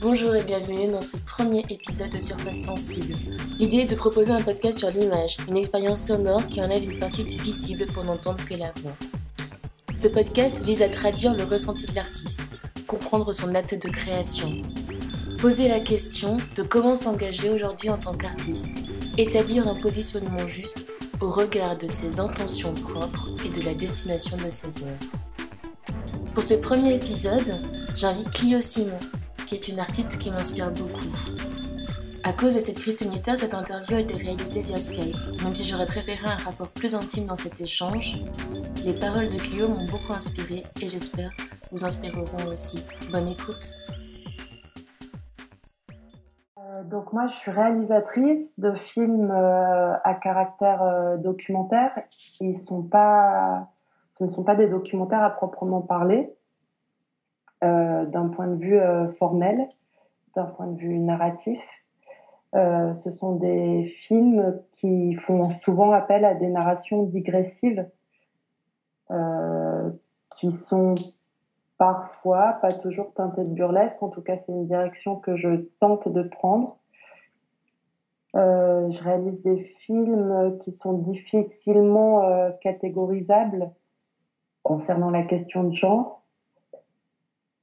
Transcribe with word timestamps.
Bonjour 0.00 0.34
et 0.34 0.42
bienvenue 0.42 0.90
dans 0.90 1.02
ce 1.02 1.18
premier 1.24 1.60
épisode 1.70 2.10
de 2.10 2.20
Surface 2.20 2.62
Sensible. 2.62 3.14
L'idée 3.60 3.78
est 3.78 3.84
de 3.84 3.94
proposer 3.94 4.32
un 4.32 4.40
podcast 4.40 4.80
sur 4.80 4.90
l'image, 4.90 5.36
une 5.48 5.56
expérience 5.56 6.04
sonore 6.04 6.44
qui 6.48 6.60
enlève 6.60 6.82
une 6.82 6.98
partie 6.98 7.22
du 7.24 7.36
visible 7.36 7.86
pour 7.86 8.02
n'entendre 8.02 8.44
que 8.44 8.54
la 8.54 8.72
voix. 8.82 8.96
Ce 9.94 10.08
podcast 10.08 10.64
vise 10.64 10.82
à 10.82 10.88
traduire 10.88 11.34
le 11.34 11.44
ressenti 11.44 11.86
de 11.86 11.94
l'artiste, 11.94 12.50
comprendre 12.88 13.32
son 13.32 13.54
acte 13.54 13.80
de 13.80 13.88
création, 13.88 14.62
poser 15.38 15.68
la 15.68 15.78
question 15.78 16.36
de 16.56 16.64
comment 16.64 16.96
s'engager 16.96 17.48
aujourd'hui 17.48 17.90
en 17.90 17.96
tant 17.96 18.12
qu'artiste, 18.12 18.76
établir 19.18 19.68
un 19.68 19.80
positionnement 19.80 20.48
juste 20.48 20.86
au 21.20 21.30
regard 21.30 21.78
de 21.78 21.86
ses 21.86 22.18
intentions 22.18 22.74
propres 22.74 23.28
et 23.44 23.48
de 23.48 23.64
la 23.64 23.74
destination 23.74 24.36
de 24.36 24.50
ses 24.50 24.82
œuvres. 24.82 25.94
Pour 26.34 26.42
ce 26.42 26.54
premier 26.54 26.94
épisode, 26.94 27.60
j'invite 27.94 28.30
Clio 28.32 28.60
Simon, 28.60 28.98
qui 29.46 29.54
est 29.54 29.68
une 29.68 29.78
artiste 29.78 30.18
qui 30.18 30.30
m'inspire 30.32 30.72
beaucoup. 30.72 31.06
À 32.24 32.32
cause 32.32 32.56
de 32.56 32.60
cette 32.60 32.80
crise 32.80 32.98
sanitaire, 32.98 33.38
cette 33.38 33.54
interview 33.54 33.94
a 33.94 34.00
été 34.00 34.14
réalisée 34.14 34.62
via 34.62 34.80
Skype. 34.80 35.16
Même 35.44 35.54
si 35.54 35.64
j'aurais 35.64 35.86
préféré 35.86 36.26
un 36.26 36.36
rapport 36.36 36.68
plus 36.68 36.96
intime 36.96 37.26
dans 37.26 37.36
cet 37.36 37.60
échange, 37.60 38.16
les 38.84 38.92
paroles 38.92 39.28
de 39.28 39.36
Clio 39.36 39.68
m'ont 39.68 39.86
beaucoup 39.86 40.12
inspiré 40.12 40.64
et 40.80 40.88
j'espère 40.88 41.30
vous 41.70 41.84
inspireront 41.84 42.46
aussi. 42.52 42.80
Bonne 43.12 43.28
écoute. 43.28 43.70
Donc 46.88 47.12
moi, 47.12 47.26
je 47.26 47.34
suis 47.34 47.50
réalisatrice 47.50 48.58
de 48.58 48.72
films 48.94 49.30
euh, 49.30 49.94
à 50.04 50.14
caractère 50.14 50.82
euh, 50.82 51.16
documentaire. 51.18 51.92
Ils 52.40 52.56
sont 52.56 52.82
pas, 52.82 53.68
ce 54.18 54.24
ne 54.24 54.30
sont 54.30 54.42
pas 54.42 54.54
des 54.54 54.68
documentaires 54.68 55.22
à 55.22 55.30
proprement 55.30 55.82
parler. 55.82 56.34
Euh, 57.64 58.06
d'un 58.06 58.28
point 58.28 58.46
de 58.46 58.54
vue 58.54 58.80
formel, 59.18 59.68
d'un 60.36 60.44
point 60.44 60.68
de 60.68 60.78
vue 60.78 60.98
narratif. 60.98 61.60
Ce 62.54 63.10
sont 63.18 63.34
des 63.34 63.92
films 64.06 64.60
qui 64.74 65.16
font 65.16 65.50
souvent 65.62 65.90
appel 65.90 66.24
à 66.24 66.34
des 66.34 66.46
narrations 66.46 67.02
digressives 67.02 67.86
qui 70.36 70.52
sont 70.52 70.94
parfois, 71.78 72.58
pas 72.62 72.72
toujours 72.72 73.12
teintées 73.14 73.44
de 73.44 73.52
burlesque. 73.54 74.02
En 74.02 74.08
tout 74.08 74.22
cas, 74.22 74.36
c'est 74.38 74.52
une 74.52 74.66
direction 74.66 75.16
que 75.16 75.36
je 75.36 75.66
tente 75.80 76.08
de 76.08 76.22
prendre. 76.22 76.77
Euh, 78.38 78.88
je 78.90 79.02
réalise 79.02 79.42
des 79.42 79.64
films 79.80 80.58
qui 80.62 80.72
sont 80.72 80.92
difficilement 80.92 82.22
euh, 82.22 82.50
catégorisables 82.60 83.72
concernant 84.62 85.10
la 85.10 85.24
question 85.24 85.64
de 85.64 85.74
genre. 85.74 86.24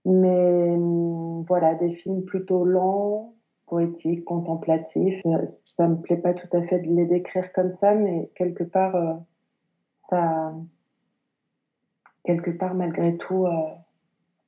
Mais 0.04 0.72
hum, 0.76 1.44
voilà, 1.48 1.76
des 1.76 1.94
films 1.96 2.26
plutôt 2.26 2.66
lents, 2.66 3.36
poétiques, 3.68 4.26
contemplatifs. 4.26 5.22
Euh, 5.26 5.46
ça 5.78 5.88
me 5.88 5.96
plaît 5.96 6.18
pas 6.18 6.34
tout 6.34 6.50
à 6.52 6.62
fait 6.64 6.80
de 6.80 6.94
les 6.94 7.06
décrire 7.06 7.54
comme 7.54 7.72
ça, 7.72 7.94
mais 7.94 8.30
quelque 8.36 8.64
part, 8.64 9.22
ça, 10.10 10.54
quelque 12.26 12.52
part 12.52 12.76
malgré 12.76 13.16
tout, 13.18 13.48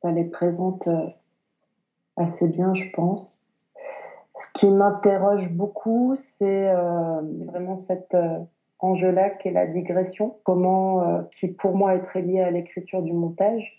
ça 0.02 0.11
les 0.11 0.25
présente 0.25 0.88
assez 2.17 2.48
bien, 2.48 2.73
je 2.73 2.89
pense. 2.94 3.39
Qui 4.58 4.69
m'interroge 4.69 5.50
beaucoup, 5.52 6.16
c'est 6.38 6.73
vraiment 7.45 7.77
cet 7.77 8.16
enjeu-là 8.80 9.30
qui 9.30 9.49
est 9.49 9.52
la 9.52 9.67
digression, 9.67 10.38
comment, 10.44 11.23
qui 11.36 11.47
pour 11.47 11.75
moi 11.75 11.95
est 11.95 12.02
très 12.02 12.21
lié 12.21 12.42
à 12.42 12.52
l'écriture 12.52 13.02
du 13.02 13.14
montage 13.14 13.77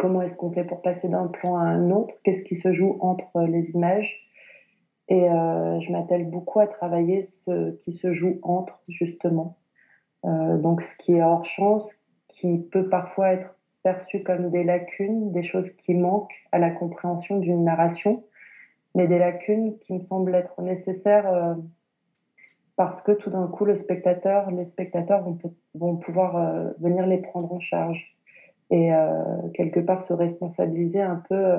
comment 0.00 0.22
est-ce 0.22 0.36
qu'on 0.36 0.50
fait 0.50 0.64
pour 0.64 0.80
passer 0.80 1.08
d'un 1.08 1.26
plan 1.26 1.56
à 1.56 1.62
un 1.62 1.90
autre, 1.90 2.14
qu'est-ce 2.24 2.42
qui 2.42 2.56
se 2.56 2.72
joue 2.72 2.96
entre 3.00 3.42
les 3.42 3.70
images? 3.70 4.26
Et 5.08 5.28
euh, 5.28 5.80
je 5.80 5.92
m'attelle 5.92 6.28
beaucoup 6.30 6.60
à 6.60 6.66
travailler 6.66 7.24
ce 7.24 7.72
qui 7.82 7.92
se 7.92 8.12
joue 8.14 8.38
entre, 8.42 8.80
justement. 8.88 9.58
Euh, 10.24 10.56
donc 10.56 10.82
ce 10.82 10.96
qui 10.98 11.14
est 11.14 11.22
hors 11.22 11.44
champ, 11.44 11.80
ce 11.80 11.92
qui 12.28 12.58
peut 12.72 12.88
parfois 12.88 13.32
être 13.32 13.54
perçu 13.82 14.22
comme 14.22 14.50
des 14.50 14.64
lacunes, 14.64 15.32
des 15.32 15.42
choses 15.42 15.70
qui 15.84 15.94
manquent 15.94 16.34
à 16.52 16.58
la 16.58 16.70
compréhension 16.70 17.38
d'une 17.38 17.64
narration, 17.64 18.24
mais 18.94 19.06
des 19.06 19.18
lacunes 19.18 19.78
qui 19.78 19.92
me 19.94 20.00
semblent 20.00 20.34
être 20.34 20.60
nécessaires 20.62 21.32
euh, 21.32 21.54
parce 22.76 23.02
que 23.02 23.12
tout 23.12 23.30
d'un 23.30 23.46
coup, 23.46 23.64
le 23.64 23.76
spectateur, 23.76 24.50
les 24.50 24.64
spectateurs 24.66 25.24
vont, 25.74 25.96
pouvoir 25.96 26.36
euh, 26.36 26.70
venir 26.80 27.06
les 27.06 27.18
prendre 27.18 27.52
en 27.52 27.60
charge 27.60 28.16
et 28.70 28.94
euh, 28.94 29.22
quelque 29.54 29.80
part 29.80 30.04
se 30.04 30.12
responsabiliser 30.12 31.02
un 31.02 31.22
peu 31.28 31.56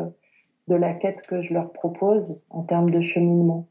de 0.67 0.75
la 0.75 0.93
quête 0.93 1.21
que 1.23 1.41
je 1.41 1.53
leur 1.53 1.71
propose 1.71 2.39
en 2.49 2.63
termes 2.63 2.89
de 2.89 3.01
cheminement. 3.01 3.67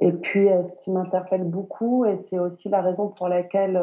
Et 0.00 0.12
puis, 0.12 0.46
ce 0.46 0.82
qui 0.82 0.90
m'interpelle 0.90 1.44
beaucoup, 1.44 2.04
et 2.06 2.18
c'est 2.30 2.38
aussi 2.38 2.68
la 2.68 2.80
raison 2.80 3.08
pour 3.08 3.28
laquelle 3.28 3.82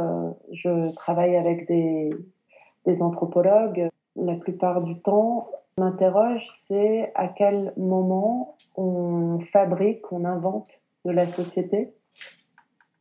je 0.51 0.91
travaille 0.95 1.35
avec 1.35 1.67
des 1.67 3.01
anthropologues, 3.01 3.89
la 4.15 4.35
plupart 4.35 4.81
du 4.81 4.99
temps, 5.01 5.49
m'interroge, 5.77 6.47
c'est 6.67 7.11
à 7.15 7.27
quel 7.27 7.73
moment 7.77 8.57
on 8.75 9.39
fabrique, 9.51 10.11
on 10.11 10.23
invente 10.23 10.69
de 11.03 11.11
la 11.11 11.27
société. 11.27 11.93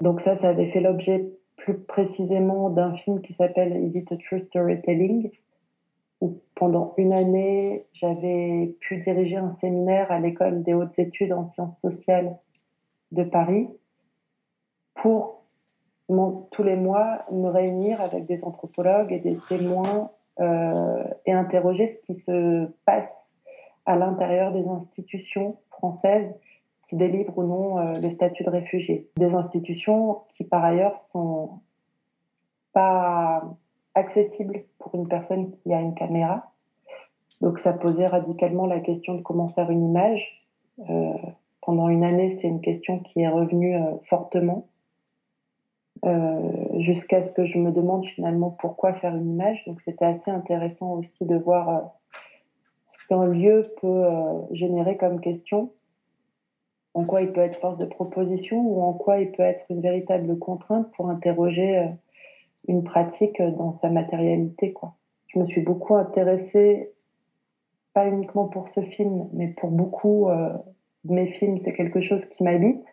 Donc 0.01 0.21
ça, 0.21 0.37
ça 0.37 0.49
avait 0.49 0.71
fait 0.71 0.81
l'objet 0.81 1.31
plus 1.57 1.79
précisément 1.79 2.71
d'un 2.71 2.95
film 2.97 3.23
qui 3.23 3.33
s'appelle 3.33 3.85
Is 3.85 3.99
it 3.99 4.11
a 4.13 4.17
True 4.17 4.41
Storytelling, 4.47 5.31
pendant 6.55 6.95
une 6.97 7.13
année, 7.13 7.87
j'avais 7.93 8.75
pu 8.81 8.99
diriger 8.99 9.37
un 9.37 9.55
séminaire 9.61 10.11
à 10.11 10.21
l'école 10.21 10.63
des 10.63 10.75
hautes 10.75 10.99
études 10.99 11.33
en 11.33 11.49
sciences 11.49 11.79
sociales 11.81 12.37
de 13.13 13.25
Paris 13.25 13.69
pour 14.95 15.43
tous 16.07 16.63
les 16.63 16.77
mois 16.77 17.25
me 17.33 17.49
réunir 17.49 18.01
avec 18.01 18.27
des 18.27 18.45
anthropologues 18.45 19.13
et 19.13 19.21
des 19.21 19.39
témoins 19.49 20.11
et 20.41 21.33
interroger 21.33 21.89
ce 21.89 21.99
qui 22.07 22.21
se 22.21 22.67
passe 22.85 23.09
à 23.87 23.97
l'intérieur 23.97 24.53
des 24.53 24.67
institutions 24.67 25.57
françaises 25.71 26.35
qui 26.89 26.97
délivrent 26.97 27.39
ou 27.39 27.43
non 27.43 27.79
euh, 27.79 28.01
le 28.01 28.11
statut 28.11 28.45
de 28.45 28.51
réfugié. 28.51 29.09
Des 29.17 29.33
institutions 29.33 30.23
qui 30.35 30.45
par 30.45 30.65
ailleurs 30.65 31.01
sont 31.13 31.61
pas 32.73 33.45
accessible 33.95 34.65
pour 34.79 34.95
une 34.95 35.09
personne 35.09 35.53
qui 35.53 35.73
a 35.73 35.81
une 35.81 35.95
caméra. 35.95 36.51
Donc 37.41 37.59
ça 37.59 37.73
posait 37.73 38.07
radicalement 38.07 38.67
la 38.67 38.81
question 38.81 39.15
de 39.15 39.23
comment 39.23 39.49
faire 39.49 39.71
une 39.71 39.85
image. 39.89 40.45
Euh, 40.91 41.13
pendant 41.63 41.89
une 41.89 42.05
année, 42.05 42.37
c'est 42.41 42.49
une 42.49 42.61
question 42.61 42.99
qui 42.99 43.21
est 43.21 43.29
revenue 43.29 43.77
euh, 43.77 43.97
fortement, 44.09 44.67
euh, 44.67 44.74
jusqu'à 46.79 47.25
ce 47.25 47.33
que 47.33 47.47
je 47.47 47.59
me 47.59 47.73
demande 47.73 48.05
finalement 48.07 48.51
pourquoi 48.51 48.93
faire 48.95 49.15
une 49.15 49.31
image. 49.31 49.65
Donc 49.67 49.81
c'était 49.85 50.05
assez 50.05 50.31
intéressant 50.31 50.93
aussi 50.93 51.25
de 51.25 51.37
voir 51.37 51.69
euh, 51.69 51.81
ce 52.87 53.09
qu'un 53.09 53.27
lieu 53.27 53.67
peut 53.81 53.87
euh, 53.87 54.41
générer 54.53 54.97
comme 54.97 55.21
question, 55.21 55.71
en 56.95 57.05
quoi 57.05 57.23
il 57.23 57.33
peut 57.33 57.41
être 57.41 57.59
force 57.59 57.79
de 57.79 57.87
proposition 57.87 58.61
ou 58.61 58.83
en 58.83 58.93
quoi 58.93 59.19
il 59.19 59.33
peut 59.33 59.43
être 59.43 59.65
une 59.71 59.81
véritable 59.81 60.39
contrainte 60.39 60.91
pour 60.93 61.11
interroger 61.11 61.79
euh, 61.79 61.89
une 62.69 62.85
pratique 62.85 63.43
dans 63.43 63.73
sa 63.73 63.91
matérialité. 63.91 64.73
Quoi. 64.73 64.95
Je 65.27 65.39
me 65.39 65.47
suis 65.47 65.61
beaucoup 65.61 65.97
intéressée, 65.97 66.93
pas 67.93 68.07
uniquement 68.07 68.47
pour 68.47 68.69
ce 68.75 68.81
film, 68.81 69.29
mais 69.33 69.49
pour 69.49 69.71
beaucoup 69.71 70.29
euh, 70.29 70.51
de 71.05 71.13
mes 71.13 71.27
films, 71.27 71.59
c'est 71.59 71.75
quelque 71.75 72.01
chose 72.01 72.25
qui 72.27 72.43
m'habite. 72.43 72.85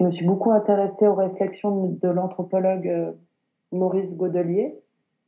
Je 0.00 0.06
me 0.06 0.12
suis 0.12 0.24
beaucoup 0.24 0.50
intéressée 0.50 1.06
aux 1.06 1.14
réflexions 1.14 1.98
de, 2.00 2.08
l'anthropologue 2.08 2.88
euh, 2.88 3.12
Maurice 3.70 4.10
Godelier, 4.16 4.74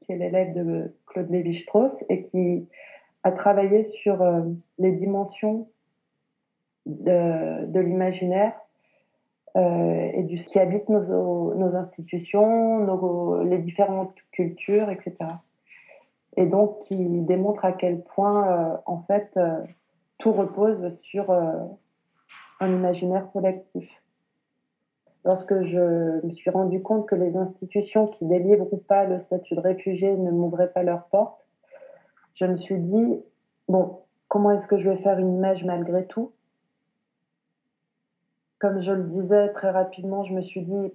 qui 0.00 0.12
est 0.12 0.16
l'élève 0.16 0.54
de 0.54 0.96
Claude 1.06 1.28
Lévi-Strauss 1.28 1.92
et 2.08 2.22
qui 2.22 2.66
a 3.22 3.32
travaillé 3.32 3.84
sur 3.84 4.22
euh, 4.22 4.40
les 4.78 4.92
dimensions 4.92 5.68
de, 6.86 7.78
l'imaginaire 7.78 8.54
euh, 9.58 10.10
et 10.14 10.22
du 10.22 10.38
ce 10.38 10.48
qui 10.48 10.58
habite 10.58 10.88
nos, 10.88 11.76
institutions, 11.76 13.42
les 13.44 13.58
différentes 13.58 14.14
cultures, 14.30 14.88
etc. 14.88 15.16
Et 16.38 16.46
donc 16.46 16.78
qui 16.84 17.20
démontre 17.20 17.66
à 17.66 17.72
quel 17.72 18.02
point, 18.02 18.80
en 18.86 19.02
fait, 19.02 19.38
tout 20.16 20.32
repose 20.32 20.96
sur 21.02 21.30
un 21.30 22.68
imaginaire 22.74 23.30
collectif. 23.32 24.01
Lorsque 25.24 25.62
je 25.62 26.26
me 26.26 26.32
suis 26.32 26.50
rendu 26.50 26.82
compte 26.82 27.06
que 27.06 27.14
les 27.14 27.36
institutions 27.36 28.08
qui 28.08 28.26
délivrent 28.26 28.72
ou 28.72 28.76
pas 28.76 29.04
le 29.04 29.20
statut 29.20 29.54
de 29.54 29.60
réfugié 29.60 30.16
ne 30.16 30.30
m'ouvraient 30.30 30.72
pas 30.72 30.82
leurs 30.82 31.04
portes, 31.04 31.46
je 32.34 32.44
me 32.46 32.56
suis 32.56 32.78
dit, 32.78 33.22
bon, 33.68 34.00
comment 34.28 34.50
est-ce 34.50 34.66
que 34.66 34.78
je 34.78 34.88
vais 34.90 34.96
faire 34.96 35.18
une 35.18 35.34
image 35.34 35.64
malgré 35.64 36.06
tout? 36.06 36.32
Comme 38.58 38.80
je 38.80 38.92
le 38.92 39.04
disais 39.04 39.52
très 39.52 39.70
rapidement, 39.70 40.24
je 40.24 40.34
me 40.34 40.42
suis 40.42 40.62
dit 40.62 40.92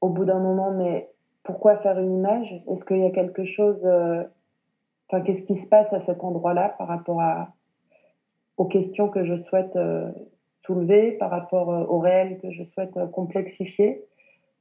au 0.00 0.08
bout 0.08 0.24
d'un 0.24 0.38
moment, 0.38 0.70
mais 0.70 1.10
pourquoi 1.42 1.76
faire 1.78 1.98
une 1.98 2.14
image 2.14 2.62
Est-ce 2.68 2.84
qu'il 2.84 2.98
y 2.98 3.04
a 3.04 3.10
quelque 3.10 3.44
chose, 3.44 3.80
euh, 3.84 4.24
enfin, 5.08 5.22
qu'est-ce 5.22 5.42
qui 5.42 5.56
se 5.56 5.66
passe 5.66 5.92
à 5.92 6.00
cet 6.06 6.24
endroit-là 6.24 6.74
par 6.78 6.88
rapport 6.88 7.20
aux 8.56 8.66
questions 8.66 9.08
que 9.08 9.24
je 9.24 9.42
souhaite 9.44 9.76
euh, 9.76 10.10
soulever, 10.64 11.12
par 11.12 11.30
rapport 11.30 11.70
euh, 11.70 11.84
au 11.86 11.98
réel 11.98 12.38
que 12.40 12.50
je 12.50 12.64
souhaite 12.64 12.98
complexifier, 13.12 14.04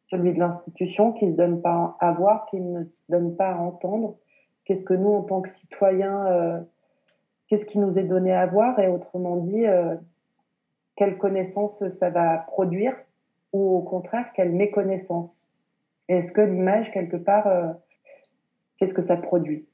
celui 0.10 0.34
de 0.34 0.40
l'institution 0.40 1.12
qui 1.14 1.26
ne 1.26 1.32
se 1.32 1.38
donne 1.38 1.62
pas 1.62 1.98
à 2.00 2.12
voir, 2.12 2.46
qui 2.48 2.60
ne 2.60 2.84
se 2.84 2.98
donne 3.10 3.36
pas 3.36 3.52
à 3.52 3.58
entendre. 3.58 4.16
Qu'est-ce 4.66 4.84
que 4.84 4.94
nous, 4.94 5.12
en 5.12 5.24
tant 5.24 5.42
que 5.42 5.50
citoyens, 5.50 6.64
qu'est-ce 7.48 7.66
qui 7.66 7.80
nous 7.80 7.98
est 7.98 8.04
donné 8.04 8.32
à 8.32 8.46
voir? 8.46 8.80
Et 8.80 8.88
autrement 8.88 9.38
dit, 9.38 9.66
quelle 10.96 11.18
connaissance 11.18 11.88
ça 11.90 12.10
va 12.10 12.38
produire? 12.38 12.96
Ou 13.52 13.78
au 13.78 13.82
contraire 13.82 14.32
quelle 14.36 14.52
méconnaissance 14.52 15.48
Est-ce 16.08 16.32
que 16.32 16.42
l'image, 16.42 16.92
quelque 16.92 17.18
part, 17.18 17.48
euh, 17.48 17.72
qu'est-ce 18.78 18.94
que 18.94 19.02
ça 19.02 19.16
produit? 19.16 19.68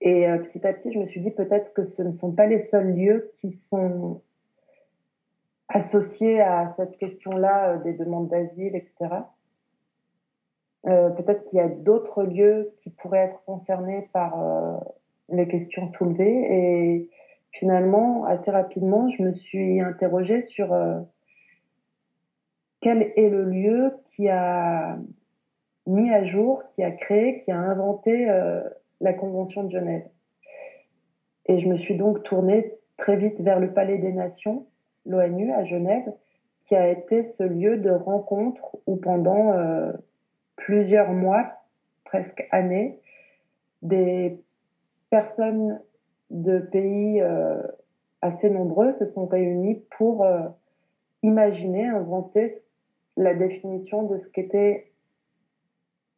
Et 0.00 0.28
euh, 0.28 0.38
petit 0.38 0.66
à 0.66 0.72
petit, 0.72 0.92
je 0.92 0.98
me 0.98 1.06
suis 1.06 1.20
dit 1.20 1.30
peut-être 1.30 1.72
que 1.72 1.84
ce 1.84 2.02
ne 2.02 2.12
sont 2.12 2.32
pas 2.32 2.46
les 2.46 2.60
seuls 2.60 2.94
lieux 2.94 3.32
qui 3.40 3.52
sont 3.52 4.20
associés 5.68 6.40
à 6.40 6.74
cette 6.76 6.96
question-là 6.98 7.70
euh, 7.70 7.78
des 7.78 7.94
demandes 7.94 8.28
d'asile, 8.28 8.76
etc. 8.76 9.22
peut-être 10.84 11.44
qu'il 11.44 11.58
y 11.58 11.62
a 11.62 11.68
d'autres 11.68 12.24
lieux 12.24 12.74
qui 12.82 12.90
pourraient 12.90 13.30
être 13.30 13.42
concernés 13.46 14.10
par 14.12 14.36
les 15.30 15.48
questions 15.48 15.90
soulevées 15.94 16.46
et 16.50 17.08
finalement, 17.54 18.24
assez 18.26 18.50
rapidement, 18.50 19.08
je 19.10 19.22
me 19.22 19.32
suis 19.32 19.80
interrogée 19.80 20.42
sur 20.42 20.72
euh, 20.72 21.00
quel 22.80 23.12
est 23.16 23.30
le 23.30 23.44
lieu 23.44 23.92
qui 24.14 24.28
a 24.28 24.98
mis 25.86 26.10
à 26.10 26.24
jour, 26.24 26.62
qui 26.74 26.82
a 26.82 26.90
créé, 26.90 27.42
qui 27.44 27.50
a 27.50 27.58
inventé 27.58 28.28
euh, 28.28 28.62
la 29.00 29.12
Convention 29.12 29.64
de 29.64 29.70
Genève. 29.70 30.06
Et 31.46 31.58
je 31.58 31.68
me 31.68 31.76
suis 31.76 31.96
donc 31.96 32.22
tournée 32.24 32.74
très 32.96 33.16
vite 33.16 33.40
vers 33.40 33.60
le 33.60 33.72
Palais 33.72 33.98
des 33.98 34.12
Nations, 34.12 34.66
l'ONU 35.06 35.52
à 35.52 35.64
Genève, 35.64 36.12
qui 36.66 36.74
a 36.74 36.90
été 36.90 37.24
ce 37.38 37.42
lieu 37.42 37.76
de 37.76 37.90
rencontre 37.90 38.76
où 38.86 38.96
pendant 38.96 39.52
euh, 39.52 39.92
plusieurs 40.56 41.12
mois, 41.12 41.46
presque 42.04 42.46
années, 42.50 42.98
des 43.82 44.40
personnes 45.10 45.80
de 46.30 46.58
pays 46.58 47.20
euh, 47.20 47.62
assez 48.22 48.48
nombreux 48.48 48.94
se 48.98 49.06
sont 49.12 49.26
réunis 49.26 49.82
pour 49.96 50.24
euh, 50.24 50.48
imaginer, 51.22 51.86
inventer 51.86 52.62
la 53.16 53.34
définition 53.34 54.04
de 54.04 54.18
ce 54.18 54.28
qu'était 54.28 54.90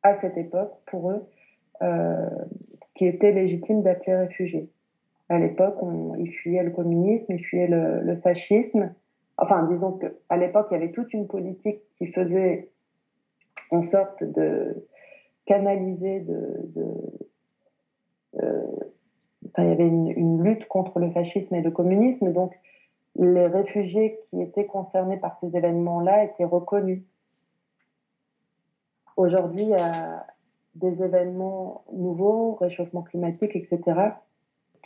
à 0.03 0.21
cette 0.21 0.37
époque 0.37 0.73
pour 0.87 1.11
eux 1.11 1.27
ce 1.81 2.94
qui 2.94 3.06
était 3.06 3.32
légitime 3.32 3.82
d'appeler 3.82 4.17
réfugiés. 4.17 4.71
À 5.28 5.38
l'époque, 5.38 5.76
ils 6.19 6.31
fuyaient 6.31 6.62
le 6.62 6.70
communisme, 6.70 7.32
ils 7.32 7.44
fuyaient 7.44 7.69
le, 7.69 8.17
fascisme. 8.23 8.94
Enfin, 9.38 9.64
disons 9.64 9.93
qu'à 9.93 10.37
l'époque, 10.37 10.69
il 10.70 10.75
y 10.75 10.76
avait 10.76 10.93
toute 10.93 11.12
une 11.12 11.26
politique 11.26 11.81
qui 11.99 12.06
faisait 12.08 12.70
en 13.70 13.82
sorte 13.82 14.23
de 14.23 14.87
canaliser, 15.46 16.20
de 16.20 16.70
il 19.62 19.69
y 19.69 19.73
avait 19.73 19.87
une, 19.87 20.43
lutte 20.43 20.67
contre 20.69 20.99
le 20.99 21.11
fascisme 21.11 21.55
et 21.55 21.62
le 21.62 21.70
communisme, 21.70 22.32
donc 22.32 22.55
les 23.17 23.46
réfugiés 23.46 24.19
qui 24.29 24.43
étaient 24.43 24.67
concernés 24.67 25.17
par 25.17 25.38
ces 25.40 25.56
événements-là 25.56 26.25
étaient 26.25 26.44
reconnus. 26.44 27.02
Aujourd'hui, 29.17 29.62
il 29.62 29.70
y 29.70 29.75
a 29.75 30.26
des 30.75 31.02
événements 31.02 31.84
nouveaux, 31.93 32.55
réchauffement 32.55 33.02
climatique, 33.02 33.56
etc., 33.56 34.11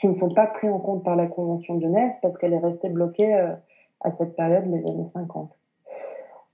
qui 0.01 0.09
ne 0.09 0.15
sont 0.15 0.31
pas 0.31 0.47
pris 0.47 0.69
en 0.69 0.79
compte 0.79 1.05
par 1.05 1.15
la 1.15 1.27
Convention 1.27 1.75
de 1.75 1.83
Genève 1.83 2.13
parce 2.23 2.37
qu'elle 2.39 2.55
est 2.55 2.59
restée 2.59 2.89
bloquée 2.89 3.35
euh, 3.35 3.53
à 4.01 4.11
cette 4.13 4.35
période, 4.35 4.65
les 4.67 4.91
années 4.91 5.09
50. 5.13 5.53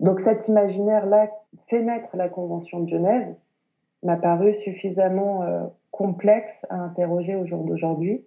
Donc 0.01 0.21
cet 0.21 0.49
imaginaire-là 0.49 1.31
fait 1.69 1.83
naître 1.83 2.15
la 2.17 2.29
Convention 2.29 2.81
de 2.81 2.89
Genève 2.89 3.35
m'a 4.03 4.17
paru 4.17 4.55
suffisamment 4.63 5.43
euh, 5.43 5.65
complexe 5.91 6.55
à 6.69 6.77
interroger 6.77 7.37
au 7.37 7.47
jour 7.47 7.65
d'aujourd'hui. 7.65 8.25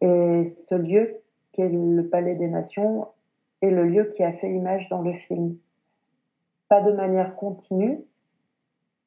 Et 0.00 0.44
ce 0.68 0.74
lieu, 0.74 1.22
qui 1.52 1.62
est 1.62 1.68
le 1.68 2.06
Palais 2.08 2.34
des 2.34 2.48
Nations, 2.48 3.06
est 3.62 3.70
le 3.70 3.84
lieu 3.84 4.12
qui 4.16 4.22
a 4.22 4.32
fait 4.32 4.50
image 4.50 4.88
dans 4.90 5.00
le 5.00 5.14
film. 5.14 5.56
Pas 6.68 6.82
de 6.82 6.92
manière 6.92 7.36
continue, 7.36 8.00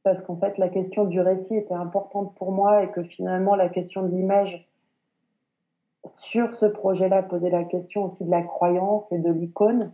parce 0.04 0.22
qu'en 0.24 0.38
fait, 0.38 0.57
la 0.57 0.69
question 0.69 1.06
du 1.06 1.19
récit 1.19 1.56
était 1.56 1.74
importante 1.74 2.33
pour 2.36 2.51
moi 2.51 2.83
et 2.83 2.89
que 2.89 3.04
finalement, 3.04 3.56
la 3.56 3.69
question 3.69 4.01
de 4.04 4.15
l'image 4.15 4.69
sur 6.17 6.53
ce 6.56 6.65
projet-là 6.65 7.23
posait 7.23 7.50
la 7.50 7.63
question 7.63 8.06
aussi 8.06 8.23
de 8.23 8.31
la 8.31 8.41
croyance 8.41 9.03
et 9.11 9.17
de 9.17 9.31
l'icône, 9.31 9.91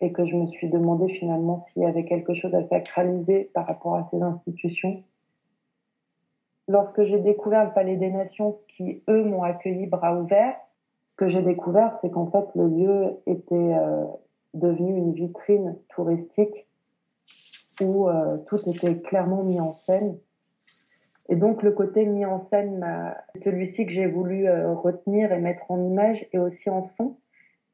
et 0.00 0.12
que 0.12 0.26
je 0.26 0.34
me 0.34 0.46
suis 0.46 0.68
demandé 0.68 1.08
finalement 1.14 1.60
s'il 1.60 1.82
y 1.82 1.86
avait 1.86 2.04
quelque 2.04 2.34
chose 2.34 2.54
à 2.54 2.66
sacraliser 2.68 3.50
par 3.54 3.66
rapport 3.66 3.94
à 3.94 4.08
ces 4.10 4.20
institutions 4.20 5.02
lorsque 6.68 7.04
j'ai 7.04 7.18
découvert 7.18 7.64
le 7.64 7.72
Palais 7.72 7.96
des 7.96 8.10
Nations, 8.10 8.58
qui 8.68 9.02
eux 9.08 9.24
m'ont 9.24 9.42
accueilli 9.42 9.86
bras 9.86 10.16
ouverts, 10.16 10.56
ce 11.04 11.14
que 11.16 11.28
j'ai 11.28 11.42
découvert, 11.42 11.98
c'est 12.00 12.10
qu'en 12.10 12.30
fait 12.30 12.44
le 12.54 12.68
lieu 12.68 13.20
était 13.26 13.54
euh, 13.54 14.04
devenu 14.54 14.96
une 14.96 15.12
vitrine 15.12 15.76
touristique 15.94 16.66
où 17.80 18.08
euh, 18.08 18.38
tout 18.46 18.58
était 18.68 18.96
clairement 18.98 19.42
mis 19.42 19.60
en 19.60 19.74
scène. 19.74 20.18
Et 21.28 21.36
donc 21.36 21.62
le 21.62 21.72
côté 21.72 22.04
mis 22.04 22.24
en 22.24 22.40
scène, 22.48 22.84
celui-ci 23.42 23.86
que 23.86 23.92
j'ai 23.92 24.06
voulu 24.06 24.48
euh, 24.48 24.74
retenir 24.74 25.32
et 25.32 25.38
mettre 25.38 25.70
en 25.70 25.82
image 25.82 26.26
et 26.32 26.38
aussi 26.38 26.68
en 26.68 26.84
son, 26.96 27.16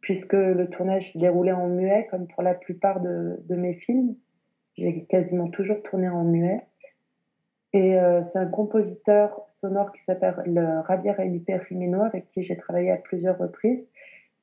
puisque 0.01 0.35
le 0.35 0.69
tournage 0.69 1.13
se 1.13 1.19
déroulait 1.19 1.53
en 1.53 1.69
muet, 1.69 2.07
comme 2.11 2.27
pour 2.27 2.43
la 2.43 2.55
plupart 2.55 3.01
de 3.01 3.55
mes 3.55 3.75
films. 3.75 4.15
J'ai 4.77 5.05
quasiment 5.07 5.49
toujours 5.49 5.83
tourné 5.83 6.09
en 6.09 6.25
muet. 6.25 6.63
Et 7.73 7.99
euh, 7.99 8.23
c'est 8.25 8.39
un 8.39 8.47
compositeur 8.47 9.41
sonore 9.61 9.93
qui 9.93 10.03
s'appelle 10.05 10.83
Javier 10.89 11.15
Felipe 11.15 11.51
Jimeno, 11.69 12.03
avec 12.03 12.29
qui 12.31 12.43
j'ai 12.43 12.57
travaillé 12.57 12.91
à 12.91 12.97
plusieurs 12.97 13.37
reprises, 13.39 13.87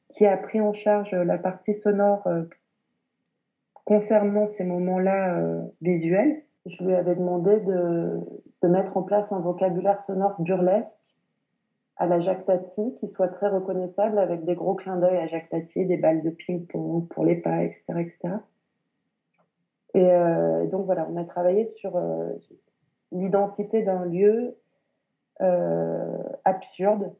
qui 0.09 0.25
a 0.25 0.37
pris 0.37 0.61
en 0.61 0.73
charge 0.73 1.11
la 1.13 1.37
partie 1.37 1.73
sonore 1.73 2.27
euh, 2.27 2.43
concernant 3.73 4.47
ces 4.57 4.63
moments-là 4.63 5.37
euh, 5.37 5.61
visuels. 5.81 6.43
Je 6.65 6.83
lui 6.83 6.93
avais 6.93 7.15
demandé 7.15 7.59
de, 7.59 8.19
mettre 8.63 8.97
en 8.97 9.03
place 9.03 9.31
un 9.31 9.39
vocabulaire 9.39 10.01
sonore 10.07 10.41
burlesque 10.41 10.89
à 11.97 12.07
la 12.07 12.19
Jacques 12.19 12.45
qui 12.99 13.07
soit 13.09 13.27
très 13.27 13.47
reconnaissable, 13.47 14.17
avec 14.17 14.43
des 14.43 14.55
gros 14.55 14.73
clins 14.73 14.97
d'œil 14.97 15.17
à 15.17 15.27
Jacques 15.27 15.53
des 15.75 15.97
balles 15.97 16.23
de 16.23 16.31
ping-pong 16.31 17.07
pour 17.07 17.23
les 17.23 17.35
pas, 17.35 17.63
etc. 17.63 17.83
etc. 17.89 18.35
Et 19.93 20.67
donc 20.67 20.85
voilà, 20.85 21.07
on 21.09 21.15
a 21.15 21.23
travaillé 21.23 21.71
sur, 21.77 21.97
l'identité 23.11 23.81
d'un 23.83 24.05
lieu 24.05 24.57
euh, 25.41 26.17
absurde 26.43 27.13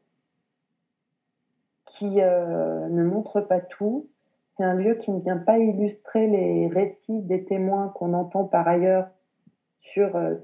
qui 1.86 2.20
euh, 2.20 2.88
ne 2.88 3.04
montre 3.04 3.40
pas 3.40 3.60
tout. 3.60 4.08
C'est 4.56 4.64
un 4.64 4.74
lieu 4.74 4.94
qui 4.94 5.10
ne 5.10 5.20
vient 5.20 5.38
pas 5.38 5.58
illustrer 5.58 6.26
les 6.26 6.68
récits 6.68 7.22
des 7.22 7.44
témoins 7.44 7.88
qu'on 7.88 8.14
entend 8.14 8.44
par 8.44 8.66
ailleurs 8.68 9.08
sur 9.92 10.14
euh, 10.16 10.34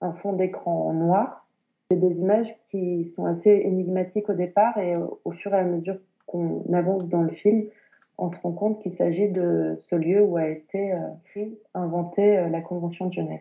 un 0.00 0.12
fond 0.14 0.32
d'écran 0.32 0.92
noir. 0.92 1.46
C'est 1.90 1.98
des 1.98 2.18
images 2.18 2.54
qui 2.70 3.12
sont 3.16 3.24
assez 3.24 3.62
énigmatiques 3.64 4.28
au 4.28 4.34
départ 4.34 4.76
et 4.78 4.94
au 5.24 5.30
fur 5.32 5.54
et 5.54 5.58
à 5.58 5.64
mesure 5.64 5.96
qu'on 6.26 6.62
avance 6.74 7.08
dans 7.08 7.22
le 7.22 7.30
film, 7.30 7.64
on 8.18 8.30
se 8.30 8.38
rend 8.42 8.52
compte 8.52 8.82
qu'il 8.82 8.92
s'agit 8.92 9.30
de 9.30 9.80
ce 9.88 9.96
lieu 9.96 10.22
où 10.22 10.36
a 10.36 10.48
été 10.48 10.92
inventée 11.72 12.46
la 12.50 12.60
Convention 12.60 13.06
de 13.06 13.14
Genève 13.14 13.40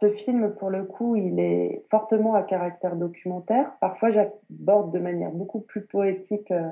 ce 0.00 0.10
film, 0.10 0.54
pour 0.54 0.70
le 0.70 0.84
coup, 0.84 1.16
il 1.16 1.40
est 1.40 1.84
fortement 1.90 2.34
à 2.34 2.42
caractère 2.42 2.96
documentaire. 2.96 3.72
Parfois, 3.80 4.10
j'aborde 4.10 4.92
de 4.92 4.98
manière 4.98 5.30
beaucoup 5.30 5.60
plus 5.60 5.82
poétique 5.82 6.50
euh, 6.50 6.70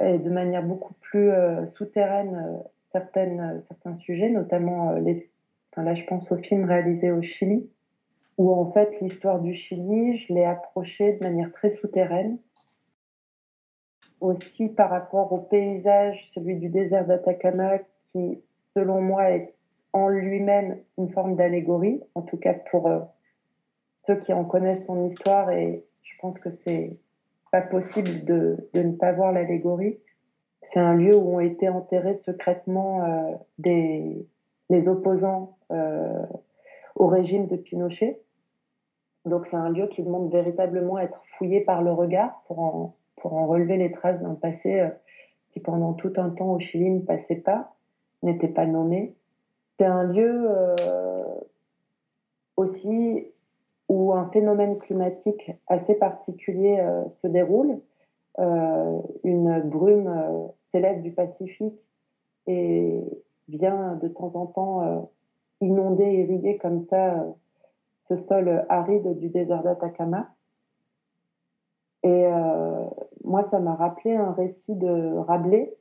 et 0.00 0.18
de 0.18 0.30
manière 0.30 0.62
beaucoup 0.62 0.94
plus 0.94 1.30
euh, 1.30 1.66
souterraine 1.76 2.62
euh, 2.94 3.60
certains 3.68 3.96
sujets, 3.98 4.30
notamment 4.30 4.92
les. 4.92 5.28
Là, 5.76 5.94
je 5.94 6.04
pense 6.04 6.30
au 6.30 6.36
film 6.36 6.64
réalisé 6.64 7.10
au 7.10 7.22
Chili, 7.22 7.70
où 8.36 8.52
en 8.52 8.70
fait 8.72 9.00
l'histoire 9.00 9.40
du 9.40 9.54
Chili, 9.54 10.16
je 10.16 10.34
l'ai 10.34 10.44
approchée 10.44 11.14
de 11.14 11.24
manière 11.24 11.52
très 11.52 11.70
souterraine. 11.70 12.38
Aussi 14.20 14.68
par 14.68 14.90
rapport 14.90 15.32
au 15.32 15.38
paysage, 15.38 16.30
celui 16.34 16.56
du 16.56 16.68
désert 16.68 17.06
d'Atacama, 17.06 17.78
qui, 18.12 18.40
selon 18.76 19.00
moi, 19.00 19.30
est 19.30 19.54
en 19.92 20.08
lui-même 20.08 20.78
une 20.98 21.10
forme 21.10 21.36
d'allégorie, 21.36 22.00
en 22.14 22.22
tout 22.22 22.36
cas 22.36 22.54
pour 22.54 22.86
euh, 22.86 23.00
ceux 24.06 24.16
qui 24.16 24.32
en 24.32 24.44
connaissent 24.44 24.86
son 24.86 25.08
histoire, 25.08 25.50
et 25.50 25.84
je 26.02 26.12
pense 26.20 26.38
que 26.38 26.50
c'est 26.50 26.96
pas 27.50 27.62
possible 27.62 28.24
de, 28.24 28.68
de, 28.72 28.82
ne 28.82 28.92
pas 28.92 29.12
voir 29.12 29.32
l'allégorie. 29.32 29.98
c'est 30.62 30.80
un 30.80 30.94
lieu 30.94 31.14
où 31.16 31.36
ont 31.36 31.40
été 31.40 31.68
enterrés 31.68 32.18
secrètement 32.24 33.38
des, 33.58 34.26
les 34.72 34.88
opposants 34.88 35.56
au 36.96 37.06
régime 37.06 37.46
de 37.46 37.56
Pinochet. 37.56 38.20
Donc 39.24 39.46
c'est 39.46 39.56
un 39.56 39.70
lieu 39.70 39.86
qui 39.86 40.02
demande 40.02 40.30
véritablement 40.32 40.96
à 40.96 41.04
être 41.04 41.22
fouillé 41.38 41.60
par 41.60 41.82
le 41.82 41.92
regard 41.92 42.42
pour 42.46 42.58
en, 42.58 42.96
pour 43.16 43.34
en 43.34 43.46
relever 43.46 43.76
les 43.76 43.92
traces 43.92 44.20
d'un 44.20 44.34
passé 44.34 44.88
qui 45.52 45.60
pendant 45.60 45.92
tout 45.92 46.12
un 46.16 46.30
temps 46.30 46.52
au 46.52 46.58
Chili 46.58 46.90
ne 46.90 47.00
passait 47.00 47.36
pas, 47.36 47.74
n'était 48.22 48.48
pas 48.48 48.66
nommé. 48.66 49.14
C'est 49.78 49.86
un 49.86 50.02
lieu 50.02 50.48
aussi 52.56 53.26
où 53.88 54.12
un 54.12 54.28
phénomène 54.30 54.78
climatique 54.78 55.52
assez 55.66 55.94
particulier 55.94 56.78
euh, 56.80 57.04
se 57.20 57.26
déroule. 57.26 57.80
Euh, 58.38 59.00
une 59.24 59.60
brume 59.60 60.08
euh, 60.08 60.46
s'élève 60.70 61.02
du 61.02 61.12
Pacifique 61.12 61.78
et 62.46 63.02
vient 63.56 63.94
de 63.96 64.08
temps 64.08 64.32
en 64.34 64.46
temps 64.46 65.10
inonder, 65.60 66.12
irriguer 66.12 66.58
comme 66.58 66.84
ça 66.86 67.24
ce 68.08 68.16
sol 68.16 68.64
aride 68.68 69.18
du 69.18 69.28
désert 69.28 69.62
d'Atacama. 69.62 70.28
Et 72.02 72.26
moi, 73.24 73.46
ça 73.50 73.60
m'a 73.60 73.74
rappelé 73.74 74.16
un 74.16 74.32
récit 74.32 74.74
de 74.74 75.16
Rabelais, 75.18 75.72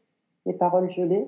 Les 0.46 0.54
paroles 0.54 0.90
gelées, 0.92 1.28